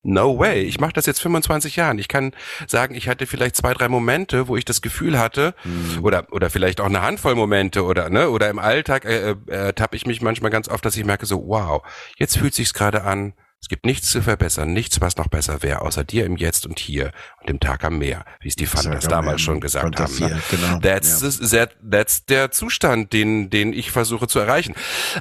[0.02, 0.62] No way.
[0.62, 1.98] Ich mache das jetzt 25 Jahren.
[1.98, 2.32] Ich kann
[2.66, 6.02] sagen, ich hatte vielleicht zwei, drei Momente, wo ich das Gefühl hatte, Mhm.
[6.02, 9.96] oder oder vielleicht auch eine Handvoll Momente oder ne oder im Alltag äh, äh, tappe
[9.96, 11.82] ich mich manchmal ganz oft, dass ich merke so, wow,
[12.16, 13.34] jetzt fühlt sich's gerade an.
[13.62, 16.78] Es gibt nichts zu verbessern, nichts, was noch besser wäre, außer dir im Jetzt und
[16.78, 20.18] hier und dem Tag am Meer, wie es die Fantas damals mal, schon gesagt haben.
[20.18, 20.40] Ne?
[20.48, 20.78] 4, Genau.
[20.78, 21.48] That's, ja.
[21.66, 24.74] that, that's der Zustand, den, den ich versuche zu erreichen.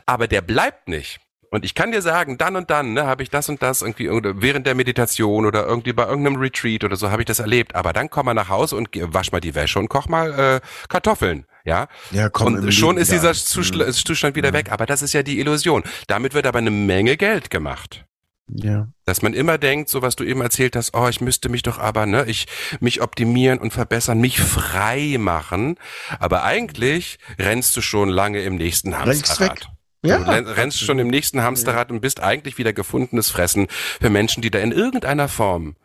[0.06, 1.20] Aber der bleibt nicht.
[1.52, 4.10] Und ich kann dir sagen, dann und dann ne, habe ich das und das irgendwie
[4.10, 7.76] während der Meditation oder irgendwie bei irgendeinem Retreat oder so habe ich das erlebt.
[7.76, 10.62] Aber dann komm mal nach Hause und wasch mal die Wäsche und koch mal äh,
[10.90, 11.46] Kartoffeln.
[11.66, 13.88] Ja, Ja, komm, und schon Leben ist dieser wieder.
[13.88, 13.94] Mhm.
[13.94, 14.72] Zustand wieder weg.
[14.72, 15.84] Aber das ist ja die Illusion.
[16.08, 18.06] Damit wird aber eine Menge Geld gemacht.
[18.48, 18.88] Ja.
[19.06, 21.78] Dass man immer denkt, so was du eben erzählt hast, oh, ich müsste mich doch
[21.78, 22.48] aber, ne, ich,
[22.80, 25.78] mich optimieren und verbessern, mich frei machen.
[26.20, 29.70] Aber eigentlich rennst du schon lange im nächsten Hamsterrad.
[30.04, 30.18] Ja.
[30.20, 34.42] Du renn- rennst schon im nächsten Hamsterrad und bist eigentlich wieder gefundenes Fressen für Menschen,
[34.42, 35.76] die da in irgendeiner Form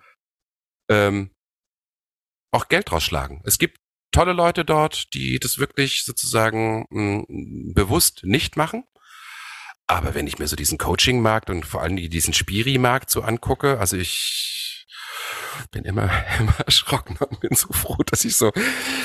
[0.88, 1.30] ähm,
[2.52, 3.40] auch Geld rausschlagen.
[3.44, 3.78] Es gibt
[4.12, 7.24] tolle Leute dort, die das wirklich sozusagen mh,
[7.74, 8.84] bewusst nicht machen.
[9.86, 13.96] Aber wenn ich mir so diesen Coaching-Markt und vor allem diesen Spiri-Markt so angucke, also
[13.96, 14.53] ich
[15.70, 18.52] bin immer, immer erschrocken und bin so froh, dass ich so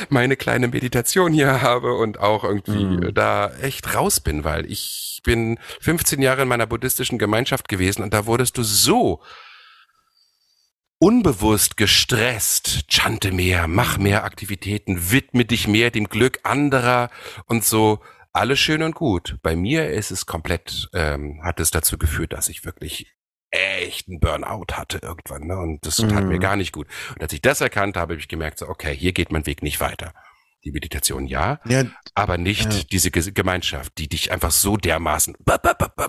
[0.09, 3.13] meine kleine Meditation hier habe und auch irgendwie Mhm.
[3.13, 8.13] da echt raus bin, weil ich bin 15 Jahre in meiner buddhistischen Gemeinschaft gewesen und
[8.13, 9.21] da wurdest du so
[10.97, 17.09] unbewusst gestresst, chante mehr, mach mehr Aktivitäten, widme dich mehr dem Glück anderer
[17.45, 17.99] und so.
[18.31, 19.37] Alles schön und gut.
[19.41, 23.07] Bei mir ist es komplett, ähm, hat es dazu geführt, dass ich wirklich
[23.51, 25.47] echt einen Burnout hatte irgendwann.
[25.47, 25.57] Ne?
[25.57, 26.27] Und das tat Mhm.
[26.29, 26.87] mir gar nicht gut.
[27.15, 29.63] Und als ich das erkannt habe, habe ich gemerkt, so, okay, hier geht mein Weg
[29.63, 30.13] nicht weiter.
[30.65, 31.85] Die Meditation ja, Ja,
[32.15, 32.81] aber nicht Ja.
[32.91, 35.35] diese Ge Gemeinschaft, die dich einfach so dermaßen,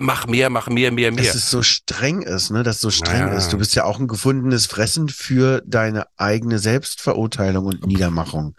[0.01, 1.23] mach mehr, mach mehr, mehr, mehr.
[1.23, 3.33] dass es so streng ist, ne, dass es so streng Ja.
[3.37, 3.53] ist.
[3.53, 8.55] Du bist ja auch ein gefundenes Fressen für deine eigene Selbstverurteilung und Niedermachung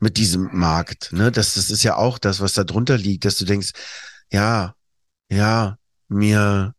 [0.00, 1.30] mit diesem Markt, ne?
[1.30, 3.70] Das, das ist ja auch das, was da drunter liegt, dass du denkst,
[4.32, 4.74] ja,
[5.30, 6.74] ja, mir,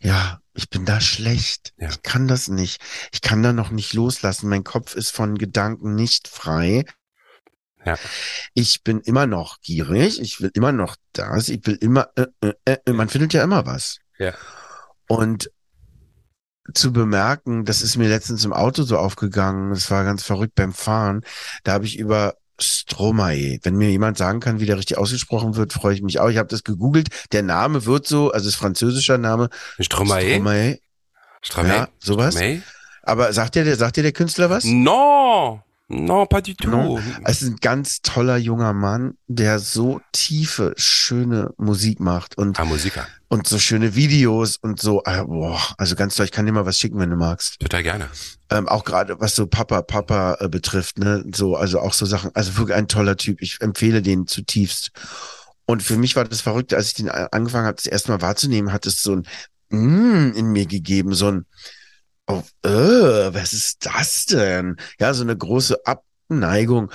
[0.00, 1.72] ja, ich bin da schlecht.
[1.78, 1.88] Ja.
[1.88, 2.80] Ich kann das nicht.
[3.12, 4.48] Ich kann da noch nicht loslassen.
[4.48, 6.84] Mein Kopf ist von Gedanken nicht frei.
[7.84, 7.98] Ja.
[8.54, 10.20] Ich bin immer noch gierig.
[10.20, 11.48] Ich will immer noch das.
[11.48, 12.26] Ich will immer, äh,
[12.64, 13.98] äh, äh, man findet ja immer was.
[14.18, 14.34] Ja.
[15.08, 15.50] Und
[16.74, 20.72] zu bemerken, das ist mir letztens im Auto so aufgegangen, das war ganz verrückt beim
[20.72, 21.22] Fahren,
[21.64, 25.72] da habe ich über Stromae, wenn mir jemand sagen kann, wie der richtig ausgesprochen wird,
[25.72, 26.28] freue ich mich auch.
[26.28, 29.48] Ich habe das gegoogelt, der Name wird so, also ist französischer Name,
[29.80, 30.34] Stromae?
[30.34, 30.78] Stromae,
[31.42, 31.68] Stromae?
[31.68, 32.34] ja, sowas.
[32.34, 32.62] Stromae?
[33.02, 34.64] Aber sagt der, der sagt dir der Künstler was?
[34.64, 35.60] Non,
[35.92, 36.70] non, pas du tout.
[36.70, 37.00] No.
[37.24, 42.64] Es ist ein ganz toller junger Mann, der so tiefe, schöne Musik macht und, Ah,
[42.64, 43.06] Musiker.
[43.28, 45.02] und so schöne Videos und so.
[45.04, 46.24] äh, Boah, also ganz toll.
[46.26, 47.60] Ich kann dir mal was schicken, wenn du magst.
[47.60, 48.08] Total gerne.
[48.50, 51.24] Ähm, auch gerade was so Papa, Papa äh, betrifft, ne?
[51.34, 52.30] So, also auch so Sachen.
[52.34, 53.40] Also wirklich ein toller Typ.
[53.42, 54.90] Ich empfehle den zutiefst.
[55.64, 58.20] Und für mich war das Verrückte, als ich den a- angefangen habe, das erste Mal
[58.20, 59.26] wahrzunehmen, hat es so ein
[59.70, 61.46] mm in mir gegeben, so ein
[62.32, 64.76] oh, äh, was ist das denn?
[64.98, 66.90] Ja, so eine große Abneigung.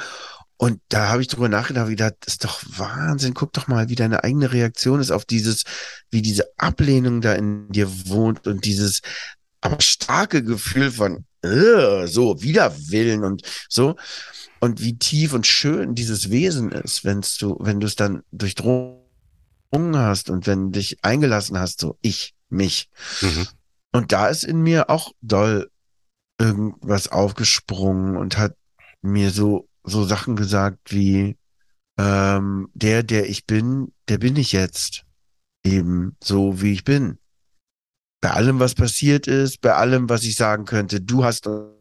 [0.57, 3.35] Und da habe ich drüber nachgedacht, gedacht, das ist doch Wahnsinn.
[3.35, 5.63] Guck doch mal, wie deine eigene Reaktion ist auf dieses,
[6.09, 9.01] wie diese Ablehnung da in dir wohnt und dieses
[9.61, 13.95] aber starke Gefühl von äh, so Widerwillen und so
[14.59, 18.97] und wie tief und schön dieses Wesen ist, wenn's du, wenn du es dann durchdrungen
[19.93, 22.89] hast und wenn dich eingelassen hast, so ich, mich.
[23.21, 23.47] Mhm.
[23.97, 25.71] Und da ist in mir auch doll
[26.39, 28.55] irgendwas aufgesprungen und hat
[29.01, 31.35] mir so, so Sachen gesagt wie,
[31.97, 35.03] ähm, der, der ich bin, der bin ich jetzt.
[35.65, 37.17] Eben so, wie ich bin.
[38.21, 41.73] Bei allem, was passiert ist, bei allem, was ich sagen könnte, du hast und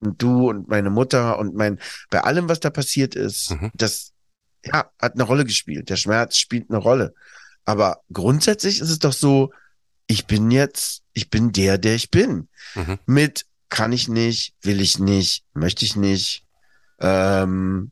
[0.00, 3.70] du und meine Mutter und mein, bei allem, was da passiert ist, Mhm.
[3.72, 4.12] das,
[4.66, 5.88] ja, hat eine Rolle gespielt.
[5.88, 7.14] Der Schmerz spielt eine Rolle.
[7.64, 9.50] Aber grundsätzlich ist es doch so,
[10.06, 12.48] ich bin jetzt, ich bin der, der ich bin.
[12.74, 12.98] Mhm.
[13.06, 16.44] Mit kann ich nicht, will ich nicht, möchte ich nicht.
[17.00, 17.90] Ähm,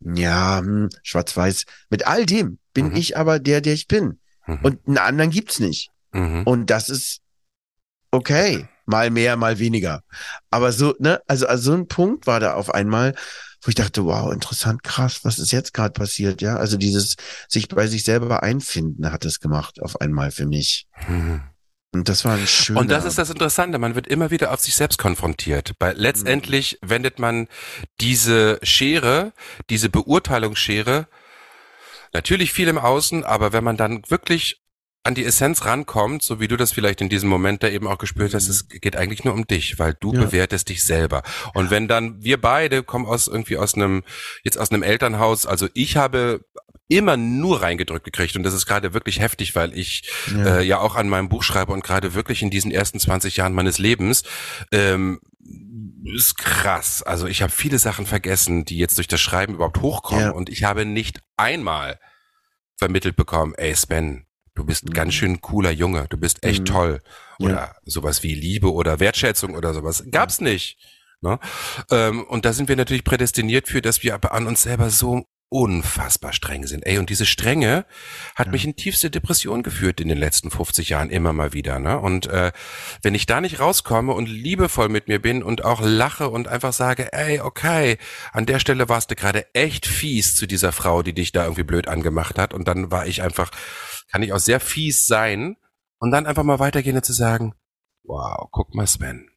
[0.00, 1.64] ja, hm, schwarz-weiß.
[1.90, 2.96] Mit all dem bin Mhm.
[2.96, 4.20] ich aber der, der ich bin.
[4.46, 4.58] Mhm.
[4.62, 5.90] Und einen anderen gibt's nicht.
[6.12, 6.42] Mhm.
[6.44, 7.20] Und das ist
[8.10, 8.68] okay.
[8.88, 10.04] Mal mehr, mal weniger.
[10.50, 13.16] Aber so, ne, also, also so ein Punkt war da auf einmal,
[13.66, 16.56] wo ich dachte, wow, interessant, krass, was ist jetzt gerade passiert, ja?
[16.56, 17.16] Also dieses
[17.48, 20.86] sich bei sich selber einfinden hat es gemacht auf einmal für mich.
[21.08, 21.42] Mhm.
[21.92, 22.80] Und das war ein schöner.
[22.80, 25.72] Und das ist das Interessante, man wird immer wieder auf sich selbst konfrontiert.
[25.80, 27.48] Weil letztendlich wendet man
[28.00, 29.32] diese Schere,
[29.68, 31.08] diese Beurteilungsschere,
[32.12, 34.60] natürlich viel im Außen, aber wenn man dann wirklich
[35.06, 37.98] an die Essenz rankommt, so wie du das vielleicht in diesem Moment da eben auch
[37.98, 40.20] gespürt hast, es geht eigentlich nur um dich, weil du Ja.
[40.24, 41.22] bewertest dich selber.
[41.54, 44.02] Und wenn dann wir beide kommen aus irgendwie aus einem
[44.44, 46.44] jetzt aus einem Elternhaus, also ich habe
[46.88, 50.58] immer nur reingedrückt gekriegt und das ist gerade wirklich heftig, weil ich Ja.
[50.58, 53.54] äh, ja auch an meinem Buch schreibe und gerade wirklich in diesen ersten 20 Jahren
[53.54, 54.22] meines Lebens
[54.72, 55.20] ähm,
[56.04, 57.02] ist krass.
[57.02, 60.30] Also ich habe viele Sachen vergessen, die jetzt durch das Schreiben überhaupt hochkommen Ja.
[60.30, 61.98] und ich habe nicht einmal
[62.78, 64.25] vermittelt bekommen, ey Sven,
[64.56, 64.94] du bist ein Mhm.
[64.94, 66.64] ganz schön cooler Junge, du bist echt Mhm.
[66.66, 67.00] toll.
[67.38, 67.46] Ja.
[67.46, 70.04] Oder sowas wie Liebe oder Wertschätzung oder sowas.
[70.10, 70.78] Gab's nicht.
[71.20, 71.38] Ne?
[71.90, 75.24] Ähm, und da sind wir natürlich prädestiniert für, dass wir aber an uns selber so
[75.48, 76.84] unfassbar streng sind.
[76.84, 77.86] Ey, und diese Strenge
[78.34, 78.52] hat Ja.
[78.52, 81.78] mich in tiefste Depression geführt in den letzten 50 Jahren immer mal wieder.
[81.78, 81.98] Ne?
[82.00, 82.50] Und äh,
[83.02, 86.72] wenn ich da nicht rauskomme und liebevoll mit mir bin und auch lache und einfach
[86.72, 87.96] sage, ey, okay,
[88.32, 91.62] an der Stelle warst du gerade echt fies zu dieser Frau, die dich da irgendwie
[91.64, 92.52] blöd angemacht hat.
[92.52, 93.50] Und dann war ich einfach,
[94.10, 95.56] kann ich auch sehr fies sein
[95.98, 97.54] und dann einfach mal weitergehen und zu sagen,
[98.04, 99.30] wow, guck mal, Sven,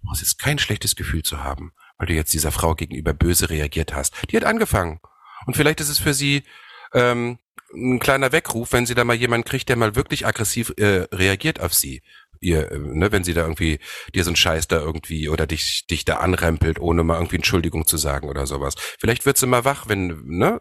[0.00, 3.50] du brauchst jetzt kein schlechtes Gefühl zu haben, weil du jetzt dieser Frau gegenüber böse
[3.50, 4.14] reagiert hast.
[4.30, 5.00] Die hat angefangen.
[5.46, 6.44] Und vielleicht ist es für sie
[6.92, 7.38] ähm,
[7.74, 11.60] ein kleiner Weckruf, wenn sie da mal jemanden kriegt, der mal wirklich aggressiv äh, reagiert
[11.60, 12.02] auf sie.
[12.40, 13.78] Ihr, äh, ne, wenn sie da irgendwie
[14.14, 17.86] dir so einen Scheiß da irgendwie oder dich, dich da anrempelt, ohne mal irgendwie Entschuldigung
[17.86, 18.74] zu sagen oder sowas.
[18.98, 20.60] Vielleicht wird sie mal wach, wenn, ne?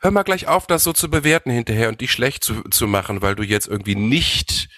[0.00, 3.22] Hör mal gleich auf, das so zu bewerten hinterher und dich schlecht zu, zu machen,
[3.22, 4.68] weil du jetzt irgendwie nicht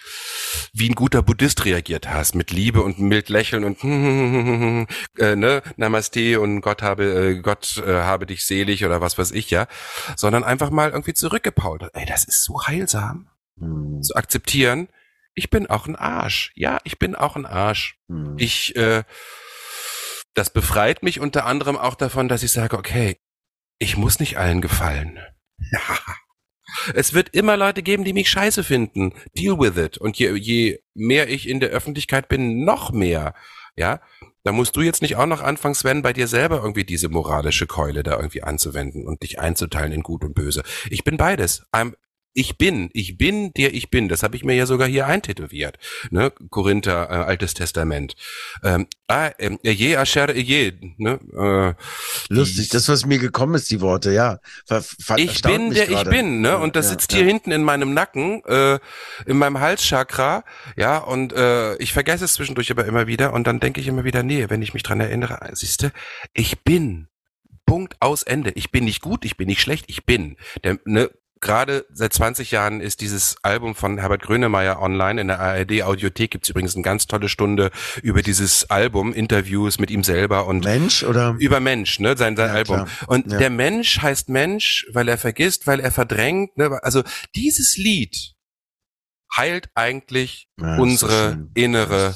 [0.73, 3.83] wie ein guter Buddhist reagiert hast, mit Liebe und mild lächeln und
[5.17, 9.31] äh, ne, Namaste und Gott habe äh, Gott äh, habe dich selig oder was weiß
[9.31, 9.67] ich ja,
[10.15, 11.89] sondern einfach mal irgendwie zurückgepault.
[11.93, 13.27] Ey, das ist so heilsam
[13.59, 14.89] Hm, zu akzeptieren.
[15.35, 16.51] Ich bin auch ein Arsch.
[16.55, 17.97] Ja, ich bin auch ein Arsch.
[18.07, 18.35] hm.
[18.37, 19.03] Ich äh,
[20.35, 23.17] das befreit mich unter anderem auch davon, dass ich sage, okay,
[23.79, 25.19] ich muss nicht allen gefallen.
[25.71, 25.79] Ja.
[26.95, 29.13] Es wird immer Leute geben, die mich scheiße finden.
[29.37, 29.97] Deal with it.
[29.99, 33.35] Und je, je mehr ich in der Öffentlichkeit bin, noch mehr.
[33.77, 34.01] Ja,
[34.43, 37.67] da musst du jetzt nicht auch noch anfangen, Sven, bei dir selber irgendwie diese moralische
[37.67, 40.63] Keule da irgendwie anzuwenden und dich einzuteilen in Gut und Böse.
[40.89, 41.65] Ich bin beides.
[41.71, 41.93] I'm,
[42.35, 44.09] ich bin, ich bin der ich bin.
[44.09, 45.77] Das habe ich mir ja sogar hier eintätowiert.
[46.11, 46.31] Ne?
[46.49, 48.15] Korinther, äh, Altes Testament.
[48.61, 50.73] Ähm, ah, ähm, je asher je.
[50.97, 51.19] Ne?
[51.33, 54.39] Äh, Lustig, das, was mir gekommen ist, die Worte, ja.
[54.65, 54.83] Ver,
[55.15, 56.09] ich bin der gerade.
[56.09, 56.57] ich bin, ne?
[56.57, 57.19] Und das ja, sitzt ja.
[57.19, 58.79] hier hinten in meinem Nacken, äh,
[59.25, 60.43] in meinem Halschakra,
[60.75, 64.03] ja, und äh, ich vergesse es zwischendurch aber immer wieder und dann denke ich immer
[64.03, 65.93] wieder, nee, wenn ich mich dran erinnere, siehste,
[66.33, 67.07] ich bin.
[67.65, 68.51] Punkt aus Ende.
[68.51, 70.37] Ich bin nicht gut, ich bin nicht schlecht, ich bin.
[70.63, 71.09] Der, ne,
[71.45, 75.21] Gerade seit 20 Jahren ist dieses Album von Herbert Grönemeyer online.
[75.21, 77.69] In der ARD Audiothek gibt's übrigens eine ganz tolle Stunde
[78.01, 81.35] über dieses Album, Interviews mit ihm selber und Mensch oder?
[81.37, 82.75] über Mensch, ne, sein, sein Ja, Album.
[82.85, 82.87] klar.
[83.05, 83.37] Und Ja.
[83.37, 86.57] der Mensch heißt Mensch, weil er vergisst, weil er verdrängt.
[86.57, 86.79] Ne?
[86.81, 87.03] Also
[87.35, 88.33] dieses Lied
[89.37, 92.15] heilt eigentlich Ja, unsere innere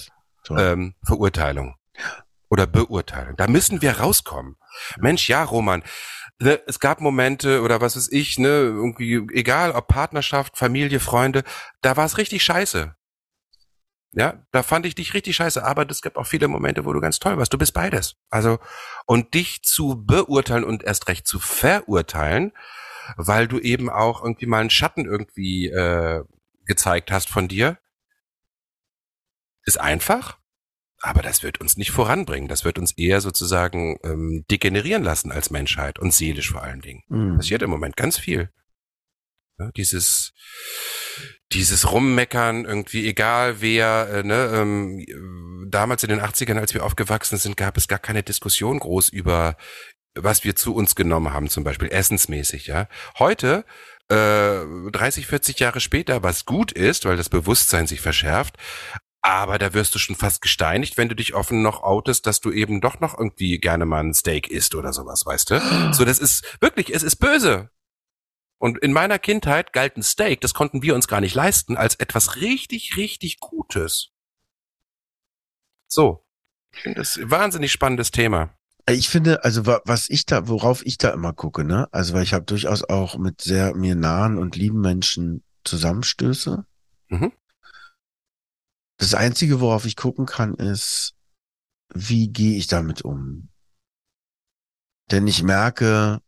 [0.49, 1.75] ähm, Verurteilung
[2.49, 3.35] oder Beurteilung.
[3.37, 4.55] Da müssen wir rauskommen.
[4.97, 5.83] Mensch, ja, Roman.
[6.41, 11.43] Ne, es gab Momente oder was weiß ich, ne, irgendwie, egal ob Partnerschaft, Familie, Freunde,
[11.81, 12.95] da war es richtig scheiße.
[14.13, 17.01] Ja, da fand ich dich richtig scheiße, aber es gibt auch viele Momente, wo du
[17.01, 17.53] ganz toll warst.
[17.53, 18.15] Du bist beides.
[18.31, 18.57] Also,
[19.05, 22.51] und dich zu beurteilen und erst recht zu verurteilen,
[23.17, 26.23] weil du eben auch irgendwie mal einen Schatten irgendwie äh,
[26.65, 27.77] gezeigt hast von dir,
[29.65, 30.38] ist einfach,
[31.01, 32.47] aber das wird uns nicht voranbringen.
[32.47, 37.03] Das wird uns eher sozusagen ähm, degenerieren lassen als Menschheit und seelisch vor allen Dingen.
[37.09, 37.37] Hm.
[37.37, 38.49] Passiert im Moment ganz viel.
[39.57, 40.33] Ja, dieses
[41.51, 46.83] dieses Rummeckern, irgendwie egal wer, äh, ne, ähm, äh, damals in den 80ern, als wir
[46.83, 49.57] aufgewachsen sind, gab es gar keine Diskussion groß über,
[50.15, 52.87] was wir zu uns genommen haben, zum Beispiel essensmäßig, ja.
[53.17, 53.65] Heute,
[54.09, 58.57] äh, 30, 40 Jahre später, was gut ist, weil das Bewusstsein sich verschärft,
[59.21, 62.51] aber da wirst du schon fast gesteinigt, wenn du dich offen noch outest, dass du
[62.51, 65.59] eben doch noch irgendwie gerne mal ein Steak isst oder sowas, weißt du?
[65.93, 67.69] So, das ist wirklich, es ist böse.
[68.57, 71.95] Und in meiner Kindheit galt ein Steak, das konnten wir uns gar nicht leisten, als
[71.95, 74.09] etwas richtig, richtig Gutes.
[75.87, 76.25] So.
[76.73, 78.53] Ich finde das wahnsinnig spannendes Thema.
[78.87, 81.87] Ich finde, also was ich da, worauf ich da immer gucke, ne?
[81.91, 86.65] Also weil ich habe durchaus auch mit sehr mir nahen und lieben Menschen Zusammenstöße.
[87.09, 87.31] Mhm.
[88.99, 91.13] Das Einzige, worauf ich gucken kann, ist,
[91.93, 93.47] wie gehe ich damit um?
[95.09, 96.19] Denn ich merke,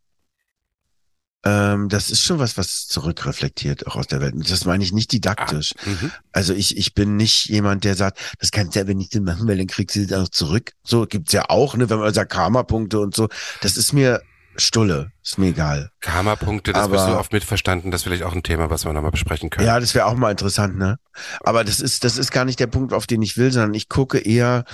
[1.44, 4.34] ähm, das ist schon was, was zurückreflektiert auch aus der Welt.
[4.36, 5.74] Und das meine ich nicht didaktisch.
[5.80, 6.12] Ah, mhm.
[6.32, 9.58] also ich, ich bin nicht jemand, der sagt, das kannst du ja nicht machen, weil
[9.58, 10.72] dann kriegst du dann auch zurück.
[10.82, 13.28] So gibt's ja auch, ne, wenn man sagt Karma-Punkte und so.
[13.62, 14.22] Das ist mir
[14.56, 15.92] Stulle, ist mir egal.
[16.02, 19.12] Karma-Punkte, das wirst du oft mitverstanden, das ist vielleicht auch ein Thema, was wir nochmal
[19.12, 19.68] besprechen können.
[19.68, 21.00] Ja, das wäre auch mal interessant, ne?
[21.40, 23.90] Aber das ist, das ist gar nicht der Punkt, auf den ich will, sondern ich
[23.90, 24.66] gucke eher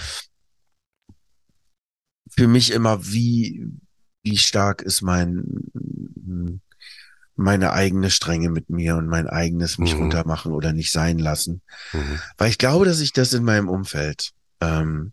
[2.30, 3.65] für mich immer, wie,
[4.23, 5.43] wie stark ist mein,
[7.36, 10.01] meine eigene Strenge mit mir und mein eigenes mich mhm.
[10.01, 11.61] runtermachen oder nicht sein lassen.
[11.93, 12.19] Mhm.
[12.38, 15.11] Weil ich glaube, dass ich das in meinem Umfeld, ähm,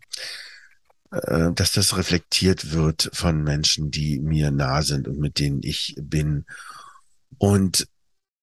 [1.11, 5.95] äh, dass das reflektiert wird von Menschen, die mir nah sind und mit denen ich
[6.01, 6.45] bin.
[7.37, 7.87] Und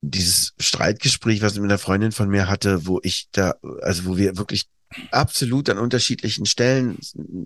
[0.01, 4.17] dieses Streitgespräch, was ich mit einer Freundin von mir hatte, wo ich da, also wo
[4.17, 4.67] wir wirklich
[5.11, 6.99] absolut an unterschiedlichen Stellen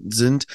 [0.09, 0.47] sind,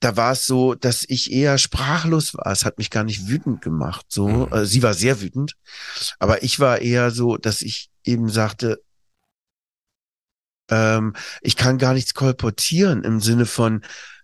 [0.00, 2.50] da war es so, dass ich eher sprachlos war.
[2.50, 4.06] Es hat mich gar nicht wütend gemacht.
[4.08, 4.52] So, mhm.
[4.52, 5.54] äh, sie war sehr wütend,
[6.18, 8.82] aber ich war eher so, dass ich eben sagte,
[10.72, 13.82] ähm, ich kann gar nichts kolportieren im Sinne von,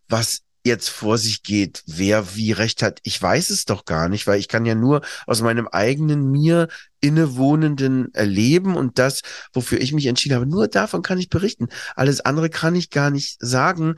[0.08, 3.00] was jetzt vor sich geht, wer wie recht hat.
[3.02, 6.68] Ich weiß es doch gar nicht, weil ich kann ja nur aus meinem eigenen mir
[7.00, 9.22] innewohnenden Erleben und das,
[9.52, 11.68] wofür ich mich entschieden habe, nur davon kann ich berichten.
[11.94, 13.96] Alles andere kann ich gar nicht sagen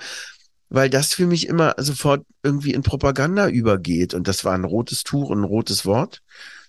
[0.70, 4.14] weil das für mich immer sofort irgendwie in Propaganda übergeht.
[4.14, 6.22] Und das war ein rotes Tuch und ein rotes Wort.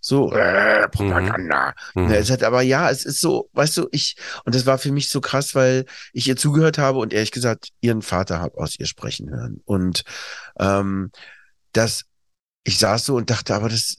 [0.04, 1.74] So, äh, Propaganda.
[1.94, 2.10] Mhm.
[2.10, 4.92] Ja, es hat aber ja, es ist so, weißt du, ich, und das war für
[4.92, 8.80] mich so krass, weil ich ihr zugehört habe und ehrlich gesagt ihren Vater habe aus
[8.80, 9.62] ihr sprechen hören.
[9.64, 10.04] Und
[10.60, 11.12] ähm,
[11.72, 12.06] das,
[12.64, 13.98] ich saß so und dachte, aber das,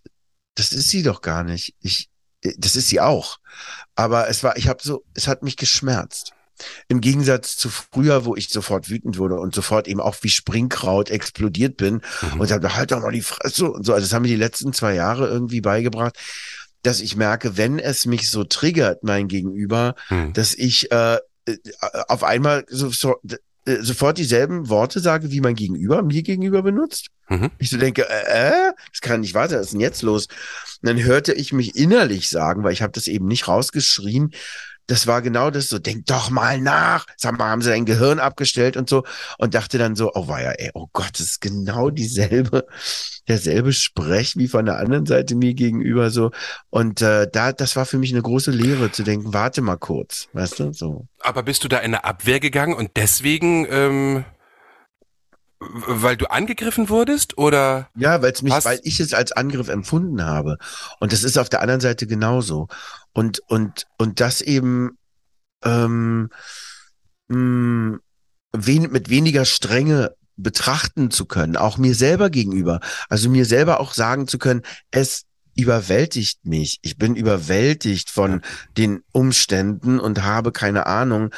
[0.57, 1.77] das ist sie doch gar nicht.
[1.81, 2.11] Ich,
[2.43, 3.39] das ist sie auch.
[3.95, 6.33] Aber es war, ich habe so, es hat mich geschmerzt.
[6.89, 11.11] Im Gegensatz zu früher, wo ich sofort wütend wurde und sofort eben auch wie Springkraut
[11.11, 12.03] explodiert bin
[12.33, 12.41] mhm.
[12.41, 13.93] und sagte, halt doch mal die Fresse und so.
[13.93, 16.17] Also das haben mir die letzten zwei Jahre irgendwie beigebracht,
[16.83, 20.33] dass ich merke, wenn es mich so triggert, mein Gegenüber, mhm.
[20.33, 21.57] dass ich äh, äh,
[22.09, 23.21] auf einmal so, so,
[23.65, 27.09] äh, sofort dieselben Worte sage, wie mein Gegenüber mir gegenüber benutzt.
[27.29, 27.51] Mhm.
[27.59, 30.27] Ich so denke, äh, äh, das kann nicht weiter, was ist denn jetzt los?
[30.83, 34.33] Und dann hörte ich mich innerlich sagen, weil ich habe das eben nicht rausgeschrien,
[34.87, 37.07] das war genau das so, denk doch mal nach.
[37.17, 39.05] Sag mal, haben sie dein Gehirn abgestellt und so
[39.39, 42.67] und dachte dann so, oh ja, ey, oh Gott, das ist genau dieselbe,
[43.29, 46.31] derselbe Sprech wie von der anderen Seite mir gegenüber so.
[46.71, 50.29] Und äh, da, das war für mich eine große Lehre zu denken, warte mal kurz,
[50.33, 51.07] weißt du, so.
[51.21, 54.25] Aber bist du da in eine Abwehr gegangen und deswegen ähm
[55.87, 57.89] weil du angegriffen wurdest oder?
[57.95, 60.59] Ja, weil es mich, weil ich es als Angriff empfunden habe.
[61.01, 62.69] Und das ist auf der anderen Seite genauso.
[63.13, 64.99] Und und und das eben
[65.65, 66.31] ähm,
[67.29, 68.01] mh, mm,
[68.53, 72.81] wen, mit weniger Strenge betrachten zu können, auch mir selber gegenüber.
[73.09, 76.79] Also mir selber auch sagen zu können, es überwältigt mich.
[76.83, 78.41] Ich bin überwältigt von
[78.77, 81.31] den Umständen und habe keine Ahnung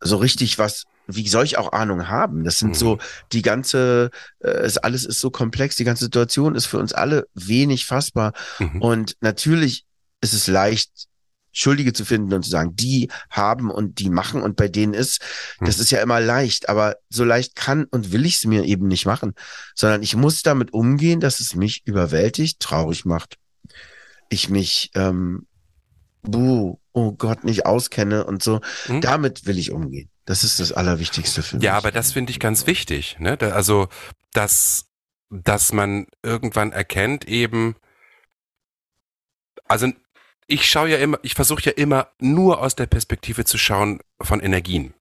[0.00, 0.84] so richtig was
[1.16, 2.44] wie soll ich auch Ahnung haben?
[2.44, 2.74] Das sind mhm.
[2.74, 2.98] so,
[3.32, 7.26] die ganze, äh, es, alles ist so komplex, die ganze Situation ist für uns alle
[7.34, 8.32] wenig fassbar.
[8.58, 8.82] Mhm.
[8.82, 9.84] Und natürlich
[10.20, 11.08] ist es leicht,
[11.52, 15.20] Schuldige zu finden und zu sagen, die haben und die machen und bei denen ist,
[15.58, 15.66] mhm.
[15.66, 18.86] das ist ja immer leicht, aber so leicht kann und will ich es mir eben
[18.86, 19.34] nicht machen,
[19.74, 23.36] sondern ich muss damit umgehen, dass es mich überwältigt, traurig macht.
[24.28, 25.46] Ich mich, ähm,
[26.22, 28.60] buh, oh Gott, nicht auskenne und so.
[28.88, 29.00] Mhm.
[29.00, 30.09] Damit will ich umgehen.
[30.30, 31.64] Das ist das Allerwichtigste für mich.
[31.64, 33.16] Ja, aber das finde ich ganz wichtig.
[33.18, 33.36] Ne?
[33.40, 33.88] Also,
[34.32, 34.86] dass,
[35.28, 37.74] dass man irgendwann erkennt eben,
[39.66, 39.88] also
[40.46, 44.38] ich schaue ja immer, ich versuche ja immer nur aus der Perspektive zu schauen von
[44.38, 44.94] Energien.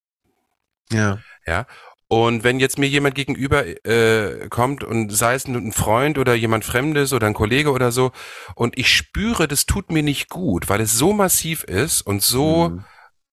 [0.91, 1.19] Ja.
[1.45, 1.67] Ja.
[2.07, 6.65] Und wenn jetzt mir jemand gegenüber äh, kommt und sei es ein Freund oder jemand
[6.65, 8.13] Fremdes oder ein Kollege oder so,
[8.55, 12.69] und ich spüre, das tut mir nicht gut, weil es so massiv ist und so
[12.69, 12.84] mhm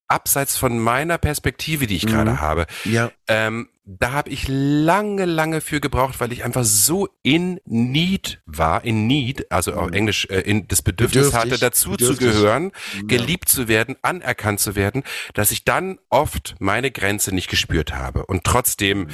[0.09, 2.11] abseits von meiner Perspektive, die ich mhm.
[2.11, 2.66] gerade habe.
[2.84, 3.11] Ja.
[3.29, 8.85] Ähm, da habe ich lange, lange für gebraucht, weil ich einfach so in need war,
[8.85, 9.95] in need, also auf mhm.
[9.95, 11.53] Englisch äh, in das Bedürfnis Bedürftig.
[11.53, 12.18] hatte, dazu Bedürftig.
[12.18, 12.72] zu gehören,
[13.05, 15.05] geliebt zu werden, anerkannt zu werden,
[15.35, 18.27] dass ich dann oft meine Grenze nicht gespürt habe.
[18.27, 19.09] Und trotzdem, mhm.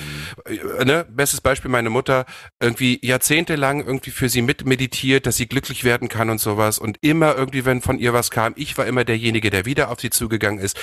[0.79, 2.25] äh, ne, bestes Beispiel, meine Mutter
[2.59, 6.79] irgendwie jahrzehntelang irgendwie für sie mitmeditiert, dass sie glücklich werden kann und sowas.
[6.79, 10.01] Und immer irgendwie, wenn von ihr was kam, ich war immer derjenige, der wieder auf
[10.01, 10.79] sie zugegangen ist.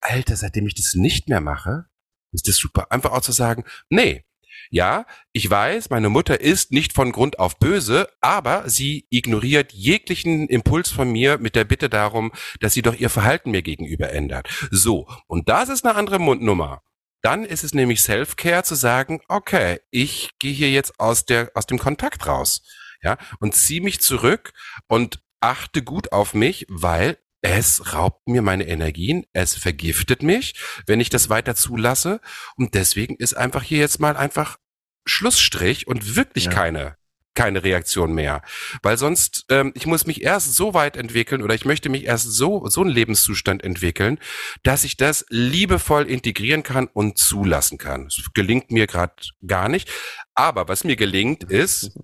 [0.00, 1.86] Alter, seitdem ich das nicht mehr mache,
[2.32, 2.90] ist das super.
[2.90, 4.24] Einfach auch zu sagen, nee,
[4.70, 10.48] ja, ich weiß, meine Mutter ist nicht von Grund auf böse, aber sie ignoriert jeglichen
[10.48, 14.48] Impuls von mir mit der Bitte darum, dass sie doch ihr Verhalten mir gegenüber ändert.
[14.70, 16.82] So, und das ist eine andere Mundnummer.
[17.22, 21.66] Dann ist es nämlich Self-Care zu sagen, okay, ich gehe hier jetzt aus der aus
[21.66, 22.62] dem Kontakt raus,
[23.02, 24.52] ja, und ziehe mich zurück
[24.88, 30.54] und achte gut auf mich, weil es raubt mir meine Energien, es vergiftet mich,
[30.86, 32.20] wenn ich das weiter zulasse.
[32.56, 34.56] Und deswegen ist einfach hier jetzt mal einfach
[35.04, 36.52] Schlussstrich und wirklich ja.
[36.52, 36.96] keine
[37.34, 38.42] keine Reaktion mehr,
[38.82, 42.30] weil sonst ähm, ich muss mich erst so weit entwickeln oder ich möchte mich erst
[42.30, 44.18] so so einen Lebenszustand entwickeln,
[44.64, 48.04] dass ich das liebevoll integrieren kann und zulassen kann.
[48.04, 49.14] Das gelingt mir gerade
[49.46, 49.90] gar nicht,
[50.34, 51.98] aber was mir gelingt ist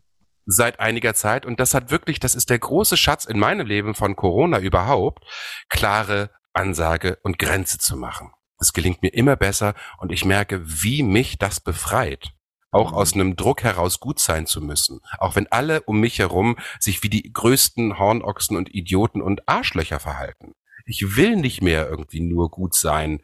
[0.51, 3.94] seit einiger Zeit und das hat wirklich, das ist der große Schatz in meinem Leben
[3.94, 5.24] von Corona überhaupt,
[5.68, 8.32] klare Ansage und Grenze zu machen.
[8.59, 12.32] Das gelingt mir immer besser und ich merke, wie mich das befreit
[12.70, 15.01] auch aus einem Druck heraus gut sein zu müssen.
[15.18, 20.01] Auch wenn alle um mich herum sich wie die größten Hornochsen und Idioten und Arschlöcher
[20.01, 20.53] verhalten.
[20.84, 23.22] Ich will nicht mehr irgendwie nur gut sein,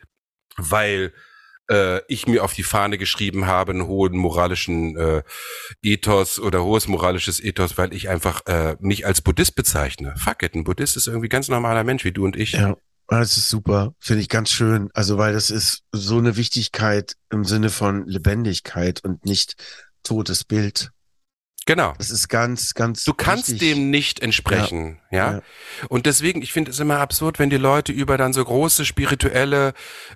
[0.57, 1.13] weil
[1.71, 5.23] äh, ich mir auf die Fahne geschrieben habe, einen hohen moralischen äh,
[5.83, 10.15] Ethos oder hohes moralisches Ethos, weil ich einfach äh, mich als Buddhist bezeichne.
[10.17, 12.53] Fuck it, ein Buddhist ist irgendwie ganz normaler Mensch wie du und ich.
[12.53, 12.77] Ja.
[13.07, 14.89] Das ist super, finde ich ganz schön.
[14.95, 19.57] Also, weil das ist so eine Wichtigkeit im Sinne von Lebendigkeit und nicht
[20.03, 20.91] totes Bild.
[21.67, 21.95] Genau.
[21.97, 23.05] Das ist ganz, ganz.
[23.05, 23.75] Du kannst wichtig.
[23.75, 25.17] dem nicht entsprechen, ja?
[25.17, 25.33] ja?
[25.33, 25.43] ja.
[25.89, 29.73] Und deswegen, ich finde es immer absurd, wenn die Leute über dann so große spirituelle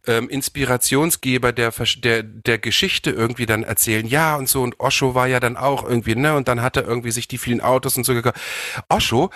[0.07, 5.27] ähm, Inspirationsgeber der, der, der Geschichte irgendwie dann erzählen, ja und so, und Osho war
[5.27, 8.05] ja dann auch irgendwie, ne, und dann hat er irgendwie sich die vielen Autos und
[8.05, 8.39] so gekauft.
[8.89, 9.31] Osho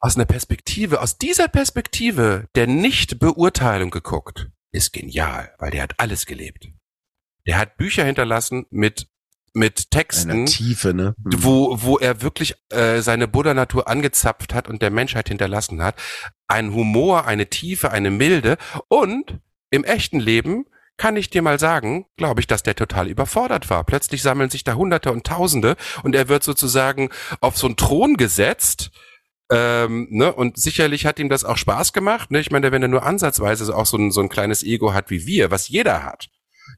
[0.00, 6.24] aus einer Perspektive, aus dieser Perspektive der Nicht-Beurteilung geguckt, ist genial, weil der hat alles
[6.24, 6.68] gelebt.
[7.46, 9.08] Der hat Bücher hinterlassen mit
[9.58, 11.14] mit Texten, Tiefe, ne?
[11.18, 11.30] Mhm.
[11.36, 15.96] wo wo er wirklich äh, seine Buddha-Natur angezapft hat und der Menschheit hinterlassen hat.
[16.46, 18.56] Ein Humor, eine Tiefe, eine Milde
[18.88, 19.38] und
[19.70, 23.84] im echten Leben kann ich dir mal sagen, glaube ich, dass der total überfordert war.
[23.84, 28.16] Plötzlich sammeln sich da Hunderte und Tausende und er wird sozusagen auf so einen Thron
[28.16, 28.90] gesetzt
[29.50, 30.32] ähm, ne?
[30.32, 32.30] Und sicherlich hat ihm das auch Spaß gemacht.
[32.30, 32.40] Ne?
[32.40, 35.26] Ich meine, wenn er nur ansatzweise auch so ein, so ein kleines Ego hat wie
[35.26, 36.28] wir, was jeder hat,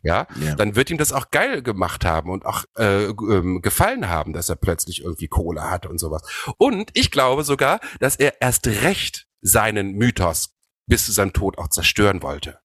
[0.02, 4.08] ja, ja, dann wird ihm das auch geil gemacht haben und auch äh, ähm, gefallen
[4.08, 6.22] haben, dass er plötzlich irgendwie Kohle hatte und sowas.
[6.58, 10.54] Und ich glaube sogar, dass er erst recht seinen Mythos
[10.86, 12.58] bis zu seinem Tod auch zerstören wollte.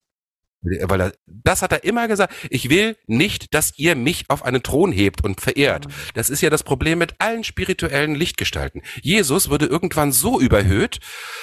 [0.62, 2.34] Weil er, das hat er immer gesagt.
[2.50, 5.88] Ich will nicht, dass ihr mich auf einen Thron hebt und verehrt.
[5.88, 5.92] Mhm.
[6.16, 8.82] Das ist ja das Problem mit allen spirituellen Lichtgestalten.
[9.02, 11.00] Jesus wurde irgendwann so überhöht,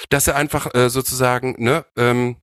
[0.09, 2.37] dass er einfach äh, sozusagen ne, ähm,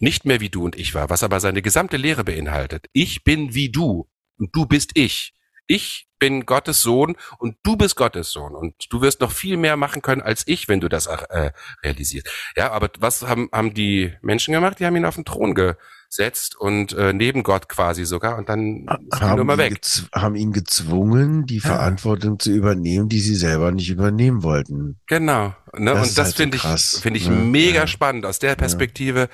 [0.00, 2.86] nicht mehr wie du und ich war, was aber seine gesamte Lehre beinhaltet.
[2.92, 5.34] Ich bin wie du und du bist ich.
[5.66, 9.76] Ich bin Gottes Sohn und du bist Gottes Sohn und du wirst noch viel mehr
[9.76, 11.52] machen können als ich, wenn du das äh,
[11.84, 12.28] realisierst.
[12.56, 14.80] Ja, aber was haben, haben die Menschen gemacht?
[14.80, 15.74] Die haben ihn auf den Thron ge
[16.12, 19.80] setzt und äh, neben Gott quasi sogar und dann ist haben die Nummer weg.
[20.12, 21.68] Haben ihn gezwungen, die ja.
[21.68, 24.98] Verantwortung zu übernehmen, die sie selber nicht übernehmen wollten.
[25.06, 25.54] Genau.
[25.72, 25.92] Ne?
[25.92, 27.36] Das und das halt finde so ich, finde ich ne?
[27.36, 27.86] mega ja.
[27.86, 29.28] spannend aus der Perspektive.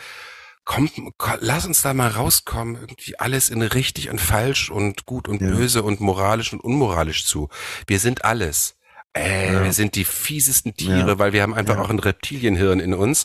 [0.68, 0.74] Ja.
[0.74, 0.92] Kommt,
[1.40, 5.82] lass uns da mal rauskommen, irgendwie alles in richtig und falsch und gut und böse
[5.82, 7.48] und moralisch und unmoralisch zu.
[7.86, 8.76] Wir sind alles.
[9.16, 9.64] Äh, ja.
[9.64, 11.18] wir sind die fiesesten Tiere, ja.
[11.18, 11.82] weil wir haben einfach ja.
[11.82, 13.24] auch ein Reptilienhirn in uns.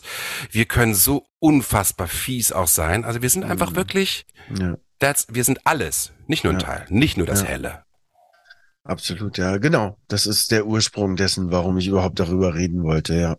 [0.50, 3.04] Wir können so unfassbar fies auch sein.
[3.04, 3.76] Also wir sind einfach mhm.
[3.76, 4.26] wirklich,
[5.00, 7.84] that's, wir sind alles, nicht nur ein Teil, nicht nur das Helle.
[8.84, 9.98] Absolut, ja, genau.
[10.08, 13.36] Das ist der Ursprung dessen, warum ich überhaupt darüber reden wollte, ja.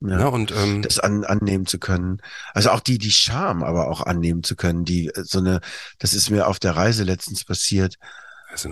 [0.00, 2.20] Ja, und ähm, das an, annehmen zu können.
[2.52, 5.60] Also auch die, die Scham aber auch annehmen zu können, die äh, so eine,
[5.98, 7.96] das ist mir auf der Reise letztens passiert.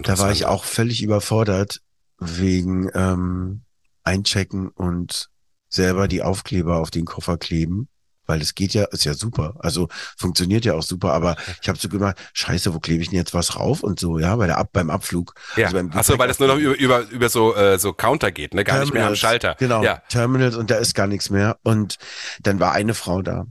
[0.03, 1.81] Da war ich auch völlig überfordert,
[2.18, 3.62] wegen ähm,
[4.05, 5.29] Einchecken und
[5.68, 7.89] selber die Aufkleber auf den Koffer kleben.
[8.27, 9.55] Weil es geht ja, ist ja super.
[9.59, 13.18] Also funktioniert ja auch super, aber ich habe so gemacht, scheiße, wo klebe ich denn
[13.18, 15.35] jetzt was rauf und so, ja, bei der Ab beim Abflug.
[15.57, 15.66] Ja.
[15.66, 18.64] Also Achso, weil das nur noch über, über, über so, äh, so Counter geht, ne?
[18.64, 19.57] Gar Terminals, nicht mehr am Schalter.
[19.59, 20.03] Genau, ja.
[20.09, 21.59] Terminals und da ist gar nichts mehr.
[21.62, 21.97] Und
[22.43, 23.47] dann war eine Frau da.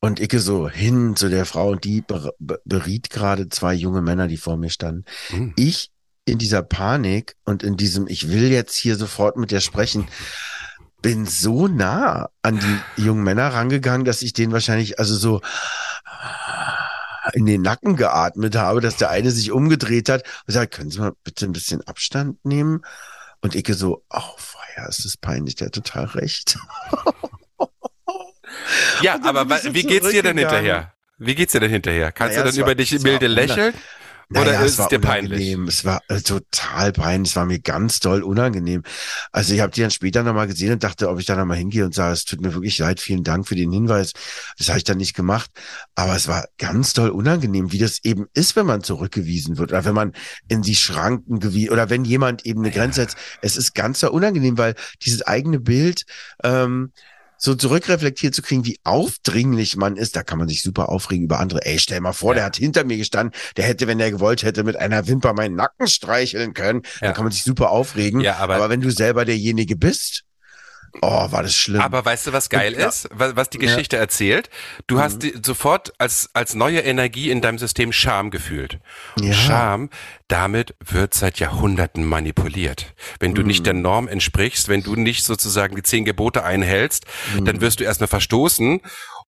[0.00, 2.02] Und ich so hin zu der Frau und die
[2.64, 5.04] beriet gerade zwei junge Männer, die vor mir standen.
[5.30, 5.52] Mhm.
[5.56, 5.92] Ich
[6.24, 10.08] in dieser Panik und in diesem, ich will jetzt hier sofort mit dir sprechen,
[11.02, 15.40] bin so nah an die jungen Männer rangegangen, dass ich den wahrscheinlich also so
[17.34, 20.98] in den Nacken geatmet habe, dass der eine sich umgedreht hat und sagt, können Sie
[21.00, 22.82] mal bitte ein bisschen Abstand nehmen?
[23.40, 26.58] Und ich so, oh, feier, ist das peinlich, der hat total recht.
[29.02, 30.92] ja, aber wie geht's dir denn hinterher?
[31.18, 32.12] Wie geht's dir denn hinterher?
[32.12, 33.72] Kannst Naja, du dann über dich milde uner-
[34.32, 34.54] lächeln?
[34.54, 35.50] Oder Naja, ist es war dir peinlich?
[35.50, 35.68] unangenehm.
[35.68, 37.30] Es war äh, total peinlich.
[37.30, 38.82] Es war mir ganz doll unangenehm.
[39.30, 41.84] Also ich habe die dann später nochmal gesehen und dachte, ob ich da nochmal hingehe
[41.84, 44.12] und sage, es tut mir wirklich leid, vielen Dank für den Hinweis.
[44.58, 45.50] Das habe ich dann nicht gemacht.
[45.94, 49.84] Aber es war ganz doll unangenehm, wie das eben ist, wenn man zurückgewiesen wird oder
[49.84, 50.12] wenn man
[50.48, 53.16] in die Schranken gewiesen oder wenn jemand eben eine Grenze setzt.
[53.42, 54.74] Es ist ganz doll unangenehm, weil
[55.04, 56.04] dieses eigene Bild
[56.42, 56.92] ähm,
[57.44, 61.40] so zurückreflektiert zu kriegen, wie aufdringlich man ist, da kann man sich super aufregen über
[61.40, 61.66] andere.
[61.66, 62.34] Ey, stell mal vor, Ja.
[62.36, 65.56] der hat hinter mir gestanden, der hätte, wenn er gewollt hätte, mit einer Wimper meinen
[65.56, 66.82] Nacken streicheln können.
[67.00, 67.12] Da Ja.
[67.12, 68.20] kann man sich super aufregen.
[68.20, 70.22] Ja, aber- aber wenn du selber derjenige bist,
[71.00, 71.80] oh, war das schlimm.
[71.80, 72.88] Aber weißt du, was geil Ja.
[72.88, 73.08] ist?
[73.12, 73.64] Was, was die Ja.
[73.66, 74.50] Geschichte erzählt?
[74.86, 75.00] Du Mhm.
[75.00, 78.78] hast die, sofort als, als neue Energie in deinem System Scham gefühlt.
[79.18, 79.32] Ja.
[79.32, 79.90] Scham,
[80.28, 82.94] damit wird seit Jahrhunderten manipuliert.
[83.20, 83.46] Wenn du Mhm.
[83.46, 87.04] nicht der Norm entsprichst, wenn du nicht sozusagen die zehn Gebote einhältst,
[87.36, 87.44] Mhm.
[87.46, 88.80] dann wirst du erstmal verstoßen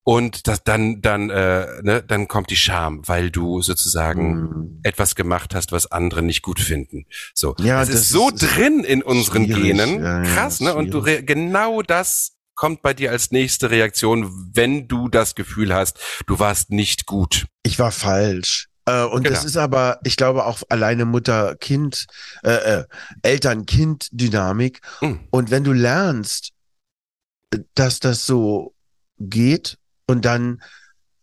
[0.05, 4.81] und das, dann, dann, äh, ne, dann kommt die Scham, weil du sozusagen Mhm.
[4.83, 7.07] etwas gemacht hast, was andere nicht gut finden.
[7.35, 9.47] So, Ja, das, das ist so ist- drin in unseren.
[9.47, 10.75] Genen, Ja, ja, krass, ne?
[10.75, 15.99] Und du genau das kommt bei dir als nächste Reaktion, wenn du das Gefühl hast,
[16.27, 17.47] du warst nicht gut.
[17.65, 18.69] Ich war falsch.
[18.87, 19.47] Äh, und das Genau.
[19.47, 22.07] ist aber, ich glaube, auch alleine Mutter-Kind,
[22.45, 22.85] äh, äh,
[23.23, 24.81] Eltern-Kind-Dynamik.
[25.01, 25.21] Hm.
[25.31, 26.51] Und wenn du lernst,
[27.75, 28.75] dass das so
[29.19, 30.63] geht und dann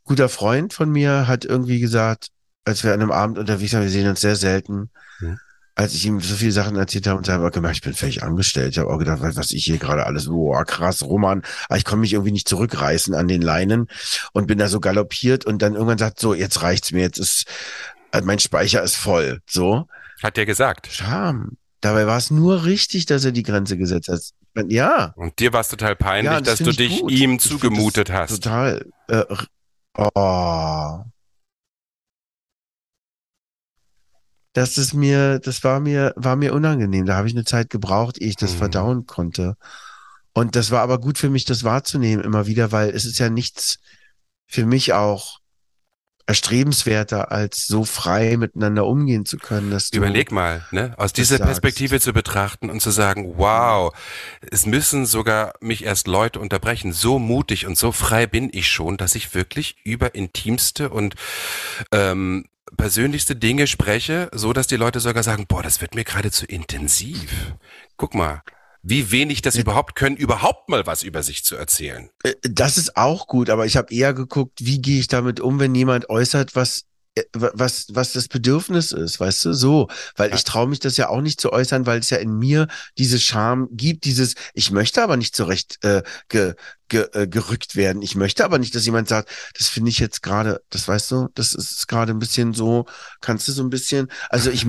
[0.03, 2.27] guter Freund von mir hat irgendwie gesagt,
[2.65, 5.39] als wir an einem Abend unterwegs waren, wir sehen uns sehr selten, Hm.
[5.75, 8.23] als ich ihm so viele Sachen erzählt habe und er hat gemerkt, ich bin völlig
[8.23, 8.71] angestellt.
[8.71, 12.01] Ich habe auch gedacht, was ich hier gerade alles, boah, krass, Roman, aber ich konnte
[12.01, 13.87] mich irgendwie nicht zurückreißen an den Leinen
[14.33, 17.45] und bin da so galoppiert und dann irgendwann sagt, so, jetzt reicht's mir, jetzt ist,
[18.23, 19.87] mein Speicher ist voll, so.
[20.21, 20.87] Hat der gesagt.
[20.91, 21.57] Scham.
[21.81, 24.21] Dabei war es nur richtig, dass er die Grenze gesetzt hat.
[24.69, 25.13] Ja.
[25.15, 27.11] Und dir war es total peinlich, Ja, das dass du dich gut.
[27.11, 28.43] ihm zugemutet hast.
[28.43, 28.85] Total.
[29.07, 29.23] Äh,
[29.97, 31.03] oh.
[34.53, 37.05] Das ist mir, das war mir, war mir unangenehm.
[37.05, 38.57] Da habe ich eine Zeit gebraucht, ehe ich das Mhm.
[38.57, 39.55] verdauen konnte.
[40.33, 43.29] Und das war aber gut für mich, das wahrzunehmen immer wieder, weil es ist ja
[43.29, 43.79] nichts
[44.47, 45.39] für mich auch
[46.31, 49.69] erstrebenswerter, als so frei miteinander umgehen zu können.
[49.69, 51.47] Dass du, Überleg mal, ne, aus dieser sagst.
[51.47, 53.93] Perspektive zu betrachten und zu sagen, wow,
[54.49, 56.93] es müssen sogar mich erst Leute unterbrechen.
[56.93, 61.15] So mutig und so frei bin ich schon, dass ich wirklich über intimste und
[61.91, 62.45] ähm,
[62.77, 66.45] persönlichste Dinge spreche, so dass die Leute sogar sagen, boah, das wird mir gerade zu
[66.45, 67.55] intensiv.
[67.97, 68.41] Guck mal,
[68.83, 72.09] wie wenig das überhaupt können, überhaupt mal was über sich zu erzählen.
[72.23, 75.59] Äh, Das ist auch gut, aber ich habe eher geguckt, wie gehe ich damit um,
[75.59, 76.83] wenn jemand äußert, was äh,
[77.33, 80.35] was was das Bedürfnis ist, weißt du, so, weil Ja.
[80.35, 83.19] ich traue mich das ja auch nicht zu äußern, weil es ja in mir diese
[83.19, 86.55] Scham gibt, dieses ich möchte aber nicht zurecht äh, ge,
[86.87, 88.01] ge, äh, gerückt werden.
[88.01, 91.27] Ich möchte aber nicht, dass jemand sagt, das finde ich jetzt gerade, das weißt du,
[91.35, 92.85] das ist gerade ein bisschen so,
[93.19, 94.65] kannst du so ein bisschen, also ich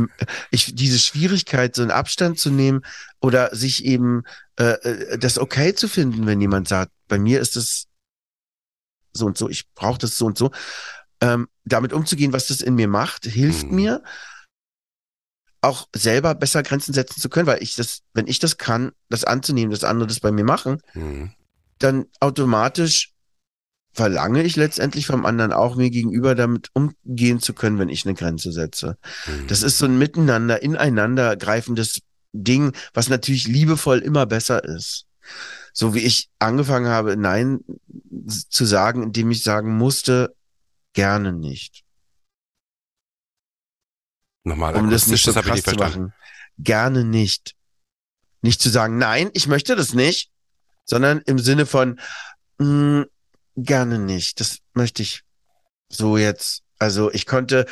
[0.51, 2.80] ich diese Schwierigkeit so einen Abstand zu nehmen
[3.20, 4.22] oder sich eben
[4.59, 7.86] äh, äh, das okay zu finden, wenn jemand sagt, bei mir ist es
[9.12, 10.51] so und so, ich brauche das so und so.
[11.23, 13.75] Ähm, damit umzugehen, was das in mir macht, hilft Mhm.
[13.77, 14.03] mir
[15.61, 19.23] auch selber besser Grenzen setzen zu können, weil ich das, wenn ich das kann, das
[19.25, 21.31] anzunehmen, dass andere das bei mir machen, Hm.
[21.79, 23.12] dann automatisch
[23.95, 28.14] verlange ich letztendlich vom anderen auch mir gegenüber damit umgehen zu können, wenn ich eine
[28.14, 28.97] Grenze setze.
[29.25, 29.47] Hm.
[29.47, 32.01] Das ist so ein miteinander, ineinander greifendes
[32.33, 35.05] Ding, was natürlich liebevoll immer besser ist.
[35.73, 37.61] So wie ich angefangen habe, Nein
[38.51, 40.35] zu sagen, indem ich sagen musste,
[40.93, 41.84] gerne nicht.
[44.45, 46.14] Nochmal Um das nicht so das habe ich krass nicht zu machen.
[46.59, 47.55] Gerne nicht.
[48.43, 50.30] Nicht zu sagen, nein, ich möchte das nicht,
[50.84, 52.01] sondern im Sinne von,
[52.59, 53.07] mh,
[53.57, 54.40] gerne nicht.
[54.40, 55.22] Das möchte ich
[55.88, 56.62] so jetzt.
[56.78, 57.66] Also ich konnte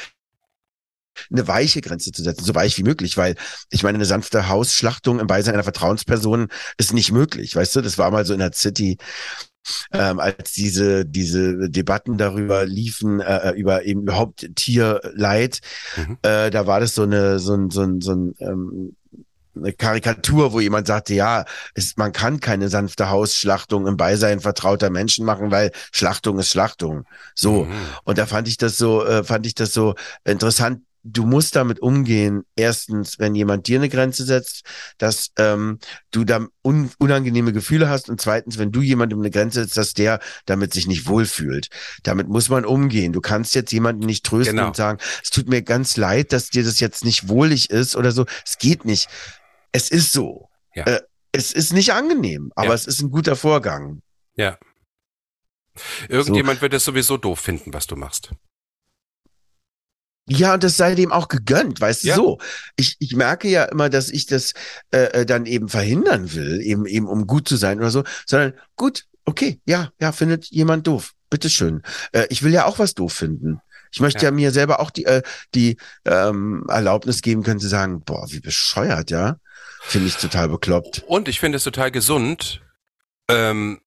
[1.30, 3.34] eine weiche Grenze zu setzen, so weich wie möglich, weil
[3.70, 6.48] ich meine, eine sanfte Hausschlachtung im Beisein einer Vertrauensperson
[6.78, 7.80] ist nicht möglich, weißt du?
[7.80, 8.96] Das war mal so in der City,
[9.92, 15.60] ähm, als diese diese Debatten darüber liefen, äh, über eben überhaupt Tierleid,
[15.96, 16.18] Mhm.
[16.22, 18.96] äh, da war das so eine so ein so ein so ein ähm,
[19.56, 21.44] eine Karikatur, wo jemand sagte, ja,
[21.74, 27.04] es, man kann keine sanfte Hausschlachtung im Beisein vertrauter Menschen machen, weil Schlachtung ist Schlachtung.
[27.34, 27.64] So.
[27.64, 27.72] Mhm.
[28.04, 29.94] Und da fand ich das so, äh, fand ich das so
[30.24, 30.82] interessant.
[31.02, 32.42] Du musst damit umgehen.
[32.56, 34.64] Erstens, wenn jemand dir eine Grenze setzt,
[34.98, 35.78] dass ähm,
[36.10, 38.10] du da un unangenehme Gefühle hast.
[38.10, 41.68] Und zweitens, wenn du jemandem eine Grenze setzt, dass der damit sich nicht wohlfühlt.
[42.02, 43.12] Damit muss man umgehen.
[43.14, 44.68] Du kannst jetzt jemanden nicht trösten Genau.
[44.68, 48.12] und sagen, es tut mir ganz leid, dass dir das jetzt nicht wohlig ist oder
[48.12, 48.26] so.
[48.46, 49.08] Es geht nicht.
[49.72, 50.48] Es ist so.
[50.74, 50.84] Ja.
[50.84, 51.00] Äh,
[51.32, 52.74] es ist nicht angenehm, aber Ja.
[52.74, 54.02] es ist ein guter Vorgang.
[54.34, 54.58] Ja.
[56.08, 56.62] Irgendjemand so.
[56.62, 58.32] wird es sowieso doof finden, was du machst.
[60.30, 62.14] Ja, und das sei dem auch gegönnt, weißt ja.
[62.14, 62.38] du so.
[62.76, 64.52] Ich, ich merke ja immer, dass ich das
[64.92, 68.54] äh, äh, dann eben verhindern will, eben, eben um gut zu sein oder so, sondern
[68.76, 71.14] gut, okay, ja, ja, findet jemand doof.
[71.30, 71.82] Bitteschön.
[72.12, 73.60] Äh, ich will ja auch was doof finden.
[73.92, 75.22] Ich möchte ja, ja mir selber auch die, äh,
[75.54, 79.36] die ähm, Erlaubnis geben können zu sagen, boah, wie bescheuert, ja.
[79.82, 81.04] Finde ich total bekloppt.
[81.06, 82.62] Und ich finde es total gesund,
[83.28, 83.80] ähm,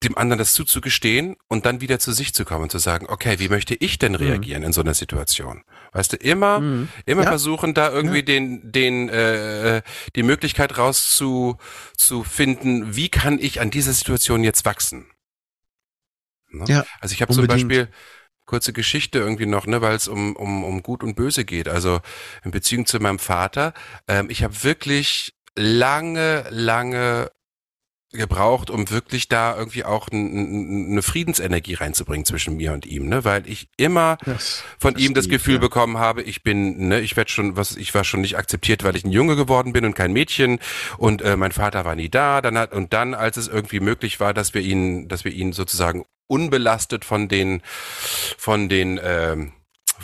[0.00, 3.38] dem anderen das zuzugestehen und dann wieder zu sich zu kommen und zu sagen, okay,
[3.38, 4.18] wie möchte ich denn mhm.
[4.18, 4.68] reagieren mhm.
[4.68, 5.62] in so einer Situation?
[5.92, 6.88] Weißt du, immer, mhm.
[7.04, 7.28] immer ja.
[7.28, 8.24] versuchen, da irgendwie ja.
[8.24, 9.82] den, den, äh,
[10.16, 11.58] die Möglichkeit rauszu
[11.96, 15.06] zu finden, wie kann ich an dieser Situation jetzt wachsen?
[16.50, 16.64] Ne?
[16.68, 17.88] Ja, also ich habe zum Beispiel
[18.46, 21.68] kurze Geschichte irgendwie noch, ne, weil es um, um, um Gut und Böse geht.
[21.68, 22.00] Also
[22.44, 23.72] in Beziehung zu meinem Vater.
[24.08, 27.30] Ähm, ich habe wirklich lange, lange
[28.12, 33.48] gebraucht, um wirklich da irgendwie auch eine Friedensenergie reinzubringen zwischen mir und ihm, ne, weil
[33.48, 35.60] ich immer das von ihm das Gefühl ja.
[35.60, 38.96] bekommen habe, ich bin, ne, ich werde schon, was, ich war schon nicht akzeptiert, weil
[38.96, 40.58] ich ein Junge geworden bin und kein Mädchen
[40.98, 44.20] und äh, mein Vater war nie da, dann hat und dann, als es irgendwie möglich
[44.20, 47.62] war, dass wir ihn, dass wir ihn sozusagen unbelastet von den,
[48.36, 49.52] von den ähm,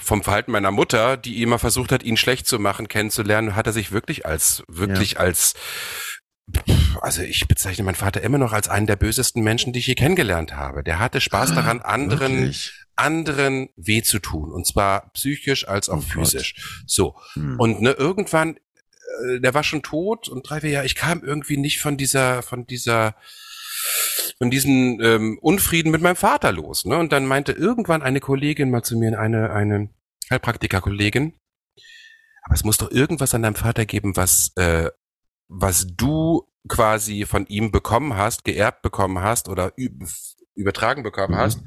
[0.02, 3.72] vom Verhalten meiner Mutter, die immer versucht hat, ihn schlecht zu machen, kennenzulernen, hat er
[3.72, 5.20] sich wirklich als, wirklich ja.
[5.20, 5.54] als
[7.01, 9.94] also ich bezeichne meinen Vater immer noch als einen der bösesten Menschen, die ich je
[9.94, 10.82] kennengelernt habe.
[10.82, 12.72] Der hatte Spaß daran, anderen, Wirklich?
[12.96, 14.51] anderen weh zu tun.
[14.51, 16.55] Und zwar psychisch als auch oh physisch.
[16.55, 16.84] Gott.
[16.86, 17.16] So.
[17.34, 17.59] Hm.
[17.59, 21.57] Und ne, irgendwann, äh, der war schon tot und drei, vier Jahre, ich kam irgendwie
[21.57, 23.14] nicht von dieser, von dieser,
[24.38, 26.84] von diesen ähm, Unfrieden mit meinem Vater los.
[26.84, 26.96] Ne?
[26.96, 29.90] Und dann meinte irgendwann eine Kollegin mal zu mir, eine, eine
[30.30, 31.34] Heilpraktiker-Kollegin,
[32.42, 34.90] aber es muss doch irgendwas an deinem Vater geben, was äh,
[35.49, 39.72] was du quasi von ihm bekommen hast, geerbt bekommen hast oder
[40.55, 41.38] übertragen bekommen mhm.
[41.38, 41.62] hast,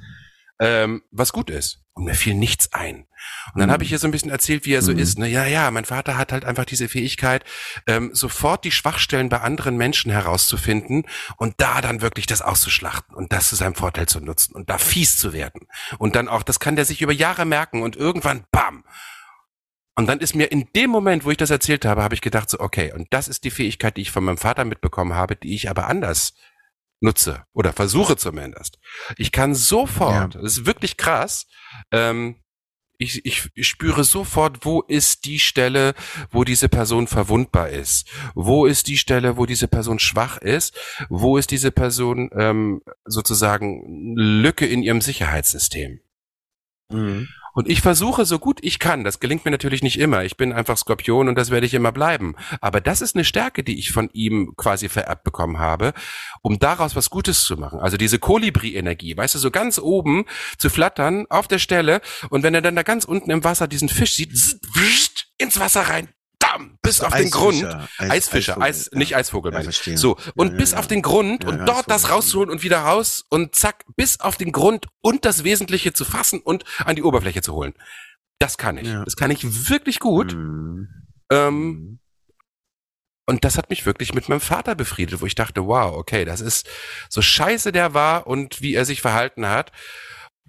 [0.59, 1.79] ähm, was gut ist.
[1.93, 3.07] Und mir fiel nichts ein.
[3.53, 3.73] Und dann mhm.
[3.73, 4.99] habe ich ihr so ein bisschen erzählt, wie er so mhm.
[4.99, 5.17] ist.
[5.17, 5.27] Ne?
[5.27, 7.43] Ja, ja, mein Vater hat halt einfach diese Fähigkeit,
[7.85, 11.03] ähm, sofort die Schwachstellen bei anderen Menschen herauszufinden
[11.35, 14.77] und da dann wirklich das auszuschlachten und das zu seinem Vorteil zu nutzen und da
[14.77, 15.67] fies zu werden.
[15.97, 18.85] Und dann auch, das kann der sich über Jahre merken und irgendwann, bam,
[19.95, 22.49] und dann ist mir in dem Moment, wo ich das erzählt habe, habe ich gedacht
[22.49, 25.53] so, okay, und das ist die Fähigkeit, die ich von meinem Vater mitbekommen habe, die
[25.53, 26.33] ich aber anders
[27.01, 28.79] nutze oder versuche zumindest.
[29.17, 30.41] Ich kann sofort, ja.
[30.41, 31.47] das ist wirklich krass,
[31.91, 32.41] ähm,
[33.01, 35.95] ich, ich, ich spüre sofort, wo ist die Stelle,
[36.29, 38.07] wo diese Person verwundbar ist?
[38.35, 40.77] Wo ist die Stelle, wo diese Person schwach ist?
[41.09, 45.99] Wo ist diese Person ähm, sozusagen Lücke in ihrem Sicherheitssystem?
[46.91, 47.27] Mhm.
[47.53, 50.53] Und ich versuche so gut ich kann, das gelingt mir natürlich nicht immer, ich bin
[50.53, 52.35] einfach Skorpion und das werde ich immer bleiben.
[52.61, 55.93] Aber das ist eine Stärke, die ich von ihm quasi vererbt bekommen habe,
[56.41, 57.79] um daraus was Gutes zu machen.
[57.79, 60.25] Also diese Kolibri-Energie, weißt du, so ganz oben
[60.57, 63.89] zu flattern auf der Stelle und wenn er dann da ganz unten im Wasser diesen
[63.89, 64.31] Fisch sieht,
[65.37, 66.09] ins Wasser rein,
[66.51, 67.63] bam, bis auf den Grund.
[67.63, 69.81] Eis, Eisfischer, Eis, nicht Eisvogel, meine ich.
[69.95, 73.25] So, und ja, bis ja, auf den Grund und dort das rauszuholen und wieder raus
[73.29, 77.41] und zack, bis auf den Grund und das Wesentliche zu fassen und an die Oberfläche
[77.41, 77.73] zu holen.
[78.39, 78.91] Das kann ich.
[79.05, 80.33] Das kann ich wirklich gut.
[80.33, 80.87] Mhm.
[81.31, 81.99] Ähm, mhm.
[83.25, 86.41] und das hat mich wirklich mit meinem Vater befriedet, wo ich dachte, wow, okay, das
[86.41, 86.67] ist
[87.09, 89.71] so scheiße der war und wie er sich verhalten hat.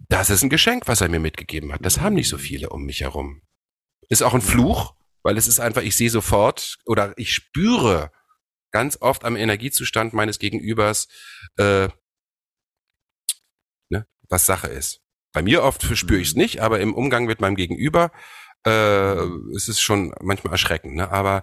[0.09, 1.85] Das ist ein Geschenk, was er mir mitgegeben hat.
[1.85, 3.43] Das haben nicht so viele um mich herum.
[4.09, 8.13] Ist auch ein Fluch, weil es ist einfach, ich sehe sofort oder ich spüre
[8.73, 11.09] ganz oft am Energiezustand meines Gegenübers,
[11.57, 11.89] äh,
[13.91, 15.01] ne, was Sache ist.
[15.33, 18.13] Bei mir oft spüre ich es nicht, aber im Umgang mit meinem Gegenüber
[18.67, 20.95] äh, ist es schon manchmal erschreckend.
[20.95, 21.11] Ne?
[21.11, 21.43] Aber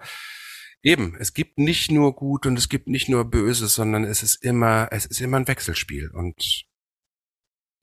[0.84, 4.44] eben, es gibt nicht nur gut und es gibt nicht nur Böses, sondern es ist
[4.44, 6.10] immer, es ist immer ein Wechselspiel.
[6.12, 6.66] Und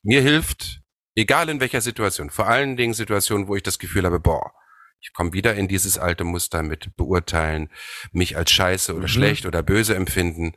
[0.03, 0.81] mir hilft,
[1.15, 4.53] egal in welcher Situation, vor allen Dingen Situationen, wo ich das Gefühl habe, boah,
[4.99, 7.69] ich komme wieder in dieses alte Muster mit beurteilen,
[8.11, 9.11] mich als scheiße oder mhm.
[9.11, 10.53] schlecht oder böse empfinden.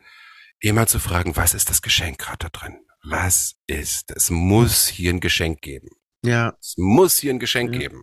[0.61, 2.80] Immer zu fragen, was ist das Geschenk gerade da drin?
[3.03, 4.11] Was ist?
[4.11, 5.88] Es muss hier ein Geschenk geben.
[6.22, 6.55] Ja.
[6.61, 7.80] Es muss hier ein Geschenk ja.
[7.80, 8.03] geben.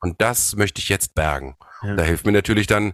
[0.00, 1.56] Und das möchte ich jetzt bergen.
[1.82, 1.96] Ja.
[1.96, 2.92] Da hilft mir natürlich dann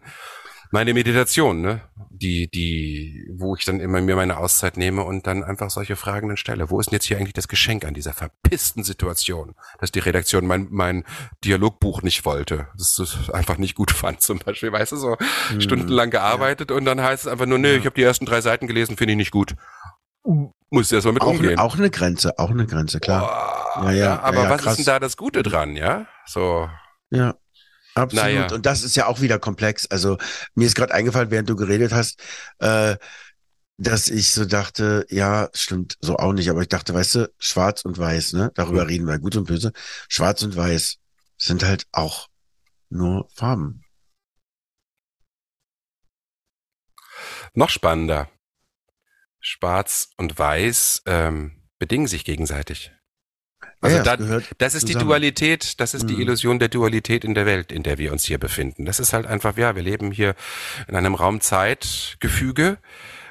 [0.71, 1.83] meine Meditation, ne?
[2.11, 6.29] Die, die, wo ich dann immer mir meine Auszeit nehme und dann einfach solche Fragen
[6.29, 6.69] dann stelle.
[6.69, 10.47] Wo ist denn jetzt hier eigentlich das Geschenk an dieser verpissten Situation, dass die Redaktion
[10.47, 11.05] mein, mein
[11.45, 15.17] Dialogbuch nicht wollte, dass es einfach nicht gut fand, zum Beispiel, weißt du, so
[15.49, 16.77] hm, stundenlang gearbeitet ja.
[16.77, 17.79] und dann heißt es einfach nur, nee, ja.
[17.79, 19.55] ich habe die ersten drei Seiten gelesen, finde ich nicht gut.
[20.71, 21.55] Muss erst mal mit auch umgehen.
[21.55, 23.81] Ne, auch eine Grenze, auch eine Grenze, klar.
[23.81, 24.73] Oh, ja, ja, aber was krass.
[24.73, 26.07] ist denn da das Gute dran, ja?
[26.27, 26.69] So.
[27.11, 27.35] Ja.
[27.95, 28.25] Absolut.
[28.25, 28.55] Naja.
[28.55, 29.87] Und das ist ja auch wieder komplex.
[29.87, 30.19] Also
[30.55, 32.23] mir ist gerade eingefallen, während du geredet hast,
[32.59, 32.97] äh,
[33.79, 37.83] dass ich so dachte, ja, stimmt so auch nicht, aber ich dachte, weißt du, schwarz
[37.83, 38.53] und weiß, ne?
[38.55, 39.73] Darüber reden wir, gut und böse.
[40.09, 40.99] Schwarz und weiß
[41.39, 42.29] sind halt auch
[42.91, 43.83] nur Farben.
[47.55, 48.29] Noch spannender.
[49.41, 52.93] Schwarz und Weiß ähm, bedingen sich gegenseitig.
[53.83, 55.09] Also Ja, da, das das ist die zusammen.
[55.09, 56.21] Dualität, das ist die Mhm.
[56.21, 58.85] Illusion der Dualität in der Welt, in der wir uns hier befinden.
[58.85, 60.35] Das ist halt einfach, ja, wir leben hier
[60.87, 62.79] in einem Raum-Zeit-Gefüge,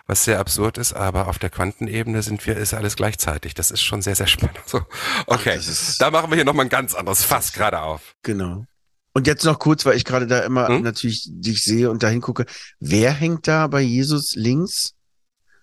[0.08, 3.54] was sehr absurd ist, aber auf der Quantenebene sind wir, ist alles gleichzeitig.
[3.54, 4.58] Das ist schon sehr, sehr spannend.
[4.66, 4.82] So,
[5.28, 8.16] okay, ist- da machen wir hier nochmal ein ganz anderes Fass gerade auf.
[8.24, 8.66] Genau.
[9.14, 10.82] Und jetzt noch kurz, weil ich gerade da immer Hm?
[10.82, 12.46] natürlich dich sehe und dahin gucke.
[12.80, 14.94] Wer hängt da bei Jesus links?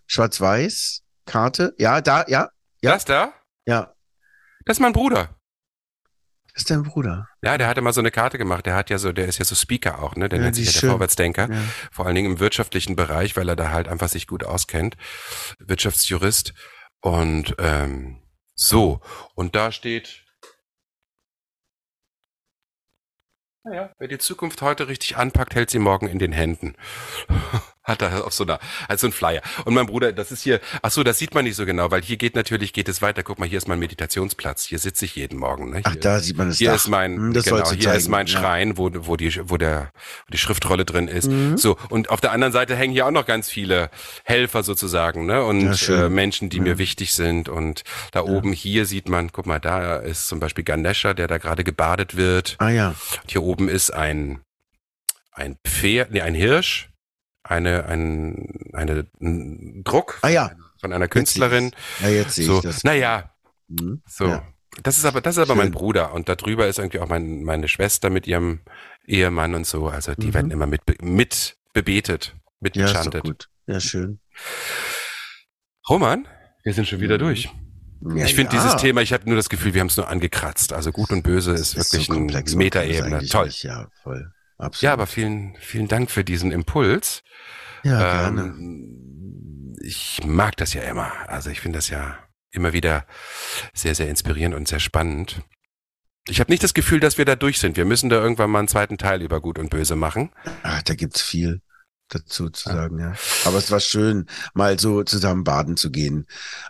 [0.06, 1.02] Schwarz-Weiß?
[1.26, 1.74] Karte?
[1.78, 2.50] Ja, da, ja,
[2.82, 2.92] Ja.
[2.92, 3.32] Das da,
[3.66, 3.92] ja.
[4.66, 5.34] Das ist mein Bruder.
[6.52, 7.28] Das ist dein Bruder.
[7.42, 8.64] Ja, der hatte mal so eine Karte gemacht.
[8.66, 10.28] Der hat ja so, der ist ja so Speaker auch, ne?
[10.28, 10.90] Der Ja, nennt sich ja der schön.
[10.90, 11.52] Vorwärtsdenker.
[11.52, 11.62] Ja.
[11.92, 14.96] Vor allen Dingen im wirtschaftlichen Bereich, weil er da halt einfach sich gut auskennt.
[15.58, 16.54] Wirtschaftsjurist.
[17.00, 18.22] Und ähm,
[18.54, 19.00] so.
[19.34, 20.24] Und da steht.
[23.64, 26.74] Naja, wer die Zukunft heute richtig anpackt, hält sie morgen in den Händen.
[27.86, 28.58] Hat er auf so einer,
[28.88, 29.40] als so ein Flyer.
[29.64, 32.02] Und mein Bruder, das ist hier, ach so, das sieht man nicht so genau, weil
[32.02, 33.22] hier geht natürlich, geht es weiter.
[33.22, 34.64] Guck mal, hier ist mein Meditationsplatz.
[34.64, 35.70] Hier sitze ich jeden Morgen.
[35.70, 35.82] Ne?
[35.84, 36.76] Ach, Hier- da sieht man das hier Dach.
[36.76, 38.38] ist mein, Hm, das genau, hier ist zeigen, mein ja.
[38.40, 39.92] Schrein, wo, wo die, wo der,
[40.26, 41.30] wo die Schriftrolle drin ist.
[41.30, 41.56] Mhm.
[41.56, 41.76] So.
[41.88, 43.90] Und auf der anderen Seite hängen hier auch noch ganz viele
[44.24, 45.34] Helfer sozusagen, ne?
[45.34, 46.00] Ja, Und schön.
[46.06, 46.62] äh, Menschen, die Ja.
[46.64, 47.48] mir wichtig sind.
[47.48, 51.38] Und da oben hier sieht man, guck mal, da ist zum Beispiel Ganesha, der da
[51.38, 52.56] gerade gebadet wird.
[52.58, 52.88] Ah ja.
[53.22, 54.40] Und hier oben ist ein,
[55.32, 56.88] ein Pferd, nee, ein Hirsch,
[57.50, 60.50] eine, ein, eine, ein Druck Ah ja.
[60.80, 61.72] von einer Künstlerin.
[62.00, 62.84] Ja, jetzt sehe So, ich das.
[62.84, 63.30] naja,
[63.68, 64.02] Hm?
[64.08, 64.26] so.
[64.26, 64.46] Ja.
[64.82, 65.58] Das ist aber, das ist aber Schön.
[65.58, 68.60] mein Bruder und da drüber ist irgendwie auch mein, meine Schwester mit ihrem
[69.06, 69.88] Ehemann und so.
[69.88, 70.34] Also die Mhm.
[70.34, 73.24] werden immer mit, mit bebetet, mit Ja, ist gechantet.
[73.24, 73.48] gut.
[73.66, 74.20] Ja, schön.
[75.88, 76.26] Roman,
[76.64, 77.20] wir sind schon wieder Mhm.
[77.20, 77.48] durch.
[78.14, 78.62] Ja, ich finde ja.
[78.62, 80.72] dieses Thema, ich habe nur das Gefühl, wir haben es nur angekratzt.
[80.74, 83.26] Also gut und böse Das ist wirklich so komplex, eine Metaebene.
[83.26, 83.46] Toll.
[83.46, 83.62] Nicht.
[83.62, 84.30] Ja, voll.
[84.58, 84.82] Absolut.
[84.82, 87.22] Ja, aber vielen, vielen Dank für diesen Impuls.
[87.82, 88.42] Ja, gerne.
[88.42, 91.12] Ähm, ich mag das ja immer.
[91.28, 92.18] Also ich finde das ja
[92.50, 93.06] immer wieder
[93.74, 95.42] sehr, sehr inspirierend und sehr spannend.
[96.28, 97.76] Ich habe nicht das Gefühl, dass wir da durch sind.
[97.76, 100.30] Wir müssen da irgendwann mal einen zweiten Teil über Gut und Böse machen.
[100.62, 101.60] Ach, da gibt's viel
[102.08, 103.14] dazu zu sagen, ja.
[103.44, 106.26] Aber es war schön, mal so zusammen baden zu gehen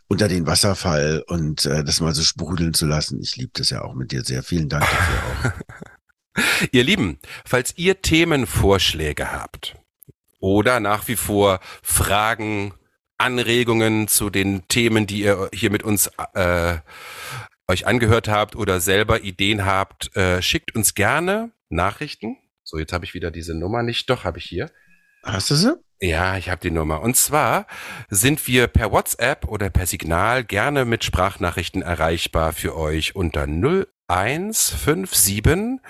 [0.08, 3.20] unter den Wasserfall und äh, das mal so sprudeln zu lassen.
[3.22, 4.42] Ich liebe das ja auch mit dir sehr.
[4.42, 5.52] Vielen Dank dafür auch.
[6.72, 9.76] Ihr Lieben, falls ihr Themenvorschläge habt
[10.40, 12.74] oder nach wie vor Fragen,
[13.18, 16.76] Anregungen zu den Themen, die ihr hier mit uns äh,
[17.66, 22.36] euch angehört habt oder selber Ideen habt, äh, schickt uns gerne Nachrichten.
[22.62, 24.10] So, jetzt habe ich wieder diese Nummer nicht.
[24.10, 24.70] Doch, habe ich hier.
[25.24, 25.74] Hast du sie?
[26.00, 27.00] Ja, ich habe die Nummer.
[27.00, 27.66] Und zwar
[28.10, 33.46] sind wir per WhatsApp oder per Signal gerne mit Sprachnachrichten erreichbar für euch unter
[34.08, 35.80] 0157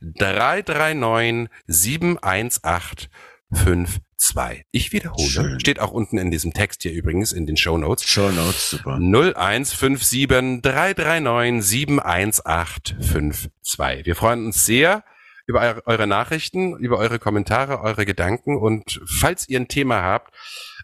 [0.00, 4.64] 339 71852.
[4.70, 5.26] Ich wiederhole.
[5.28, 5.58] Schön.
[5.60, 8.04] Steht auch unten in diesem Text hier übrigens in den Show Notes.
[8.04, 8.98] Show Notes, super.
[9.00, 10.28] 0157
[10.62, 14.06] 339 71852.
[14.06, 15.04] Wir freuen uns sehr
[15.46, 20.32] über eure- eure Nachrichten, über eure Kommentare, eure Gedanken und falls ihr ein Thema habt,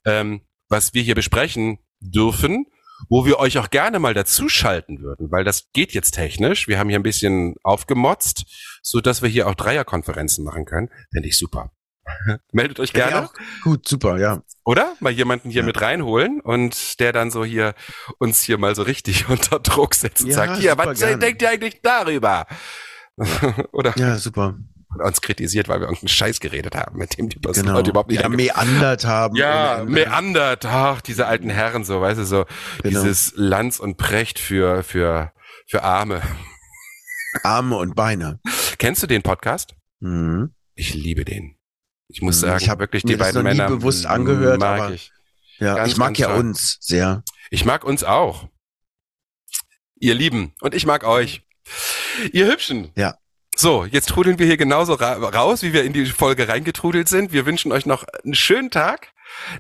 [0.04, 2.66] ähm, was wir hier besprechen dürfen,
[3.08, 6.68] wo wir euch auch gerne mal dazuschalten würden, weil das geht jetzt technisch.
[6.68, 8.44] Wir haben hier ein bisschen aufgemotzt,
[8.82, 10.88] so dass wir hier auch Dreierkonferenzen machen können.
[11.12, 11.72] Fände ich super.
[12.52, 13.26] Meldet euch gerne.
[13.26, 13.34] Auch.
[13.62, 14.42] Gut, super, ja.
[14.64, 14.94] Oder?
[15.00, 15.66] Mal jemanden hier Ja.
[15.66, 17.74] mit reinholen und der dann so hier
[18.18, 21.18] uns hier mal so richtig unter Druck setzt und Ja, sagt, hier, was gerne.
[21.18, 22.46] denkt ihr eigentlich darüber?
[23.72, 24.58] Oder Ja, super.
[25.00, 27.76] Uns kritisiert, weil wir irgendeinen Scheiß geredet haben, mit dem die Person Genau.
[27.78, 29.36] heute überhaupt nicht ja, meandert haben.
[29.36, 32.44] ja, meandert, ach, diese alten Herren, so, weißt du, so,
[32.82, 33.02] Genau.
[33.02, 35.32] dieses Lanz und Precht für, für,
[35.66, 36.22] für Arme.
[37.42, 38.40] Arme und Beine.
[38.78, 39.74] Kennst du den Podcast?
[40.00, 40.54] Mhm.
[40.74, 41.56] Ich liebe den.
[42.08, 44.80] Ich muss Hm, sagen, ich hab wirklich die beiden noch nie Männer bewusst angehört, mag
[44.80, 45.12] aber- ich.
[45.58, 46.38] Ja, Ganz, ich mag ja toll.
[46.40, 47.22] uns sehr.
[47.50, 48.48] Ich mag uns auch.
[49.98, 50.52] Ihr Lieben.
[50.60, 51.42] Und ich mag euch.
[52.32, 52.90] Ihr Hübschen.
[52.94, 53.16] Ja.
[53.58, 57.32] So, jetzt trudeln wir hier genauso ra raus, wie wir in die Folge reingetrudelt sind.
[57.32, 59.12] Wir wünschen euch noch einen schönen Tag.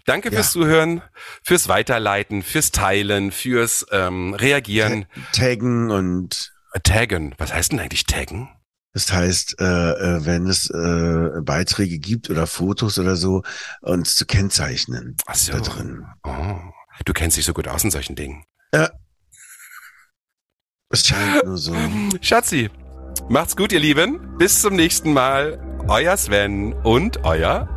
[0.04, 0.34] Danke Ja.
[0.36, 1.02] fürs Zuhören,
[1.42, 5.06] fürs Weiterleiten, fürs Teilen, fürs ähm, Reagieren.
[5.32, 6.52] Taggen und
[6.84, 7.34] Taggen.
[7.38, 8.50] Was heißt denn eigentlich taggen?
[8.92, 13.42] das heißt, äh, äh, wenn es äh, Beiträge gibt oder Fotos oder so,
[13.82, 15.52] uns zu kennzeichnen Ach so.
[15.52, 16.06] da drin.
[16.22, 16.56] Oh.
[17.04, 18.44] Du kennst dich so gut aus in solchen Dingen.
[20.88, 21.74] Es scheint nur so.
[22.22, 22.70] Schatzi,
[23.28, 24.36] macht's gut, ihr Lieben.
[24.38, 25.58] Bis zum nächsten Mal.
[25.88, 27.68] Euer Sven und euer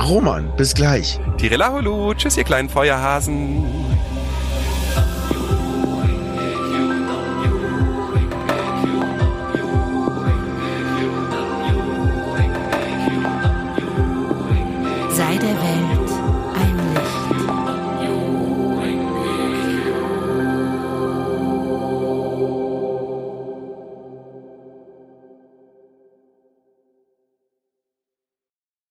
[0.00, 1.18] Roman, bis gleich.
[1.38, 2.14] Tirela Hulu.
[2.14, 3.64] Tschüss, ihr kleinen Feuerhasen.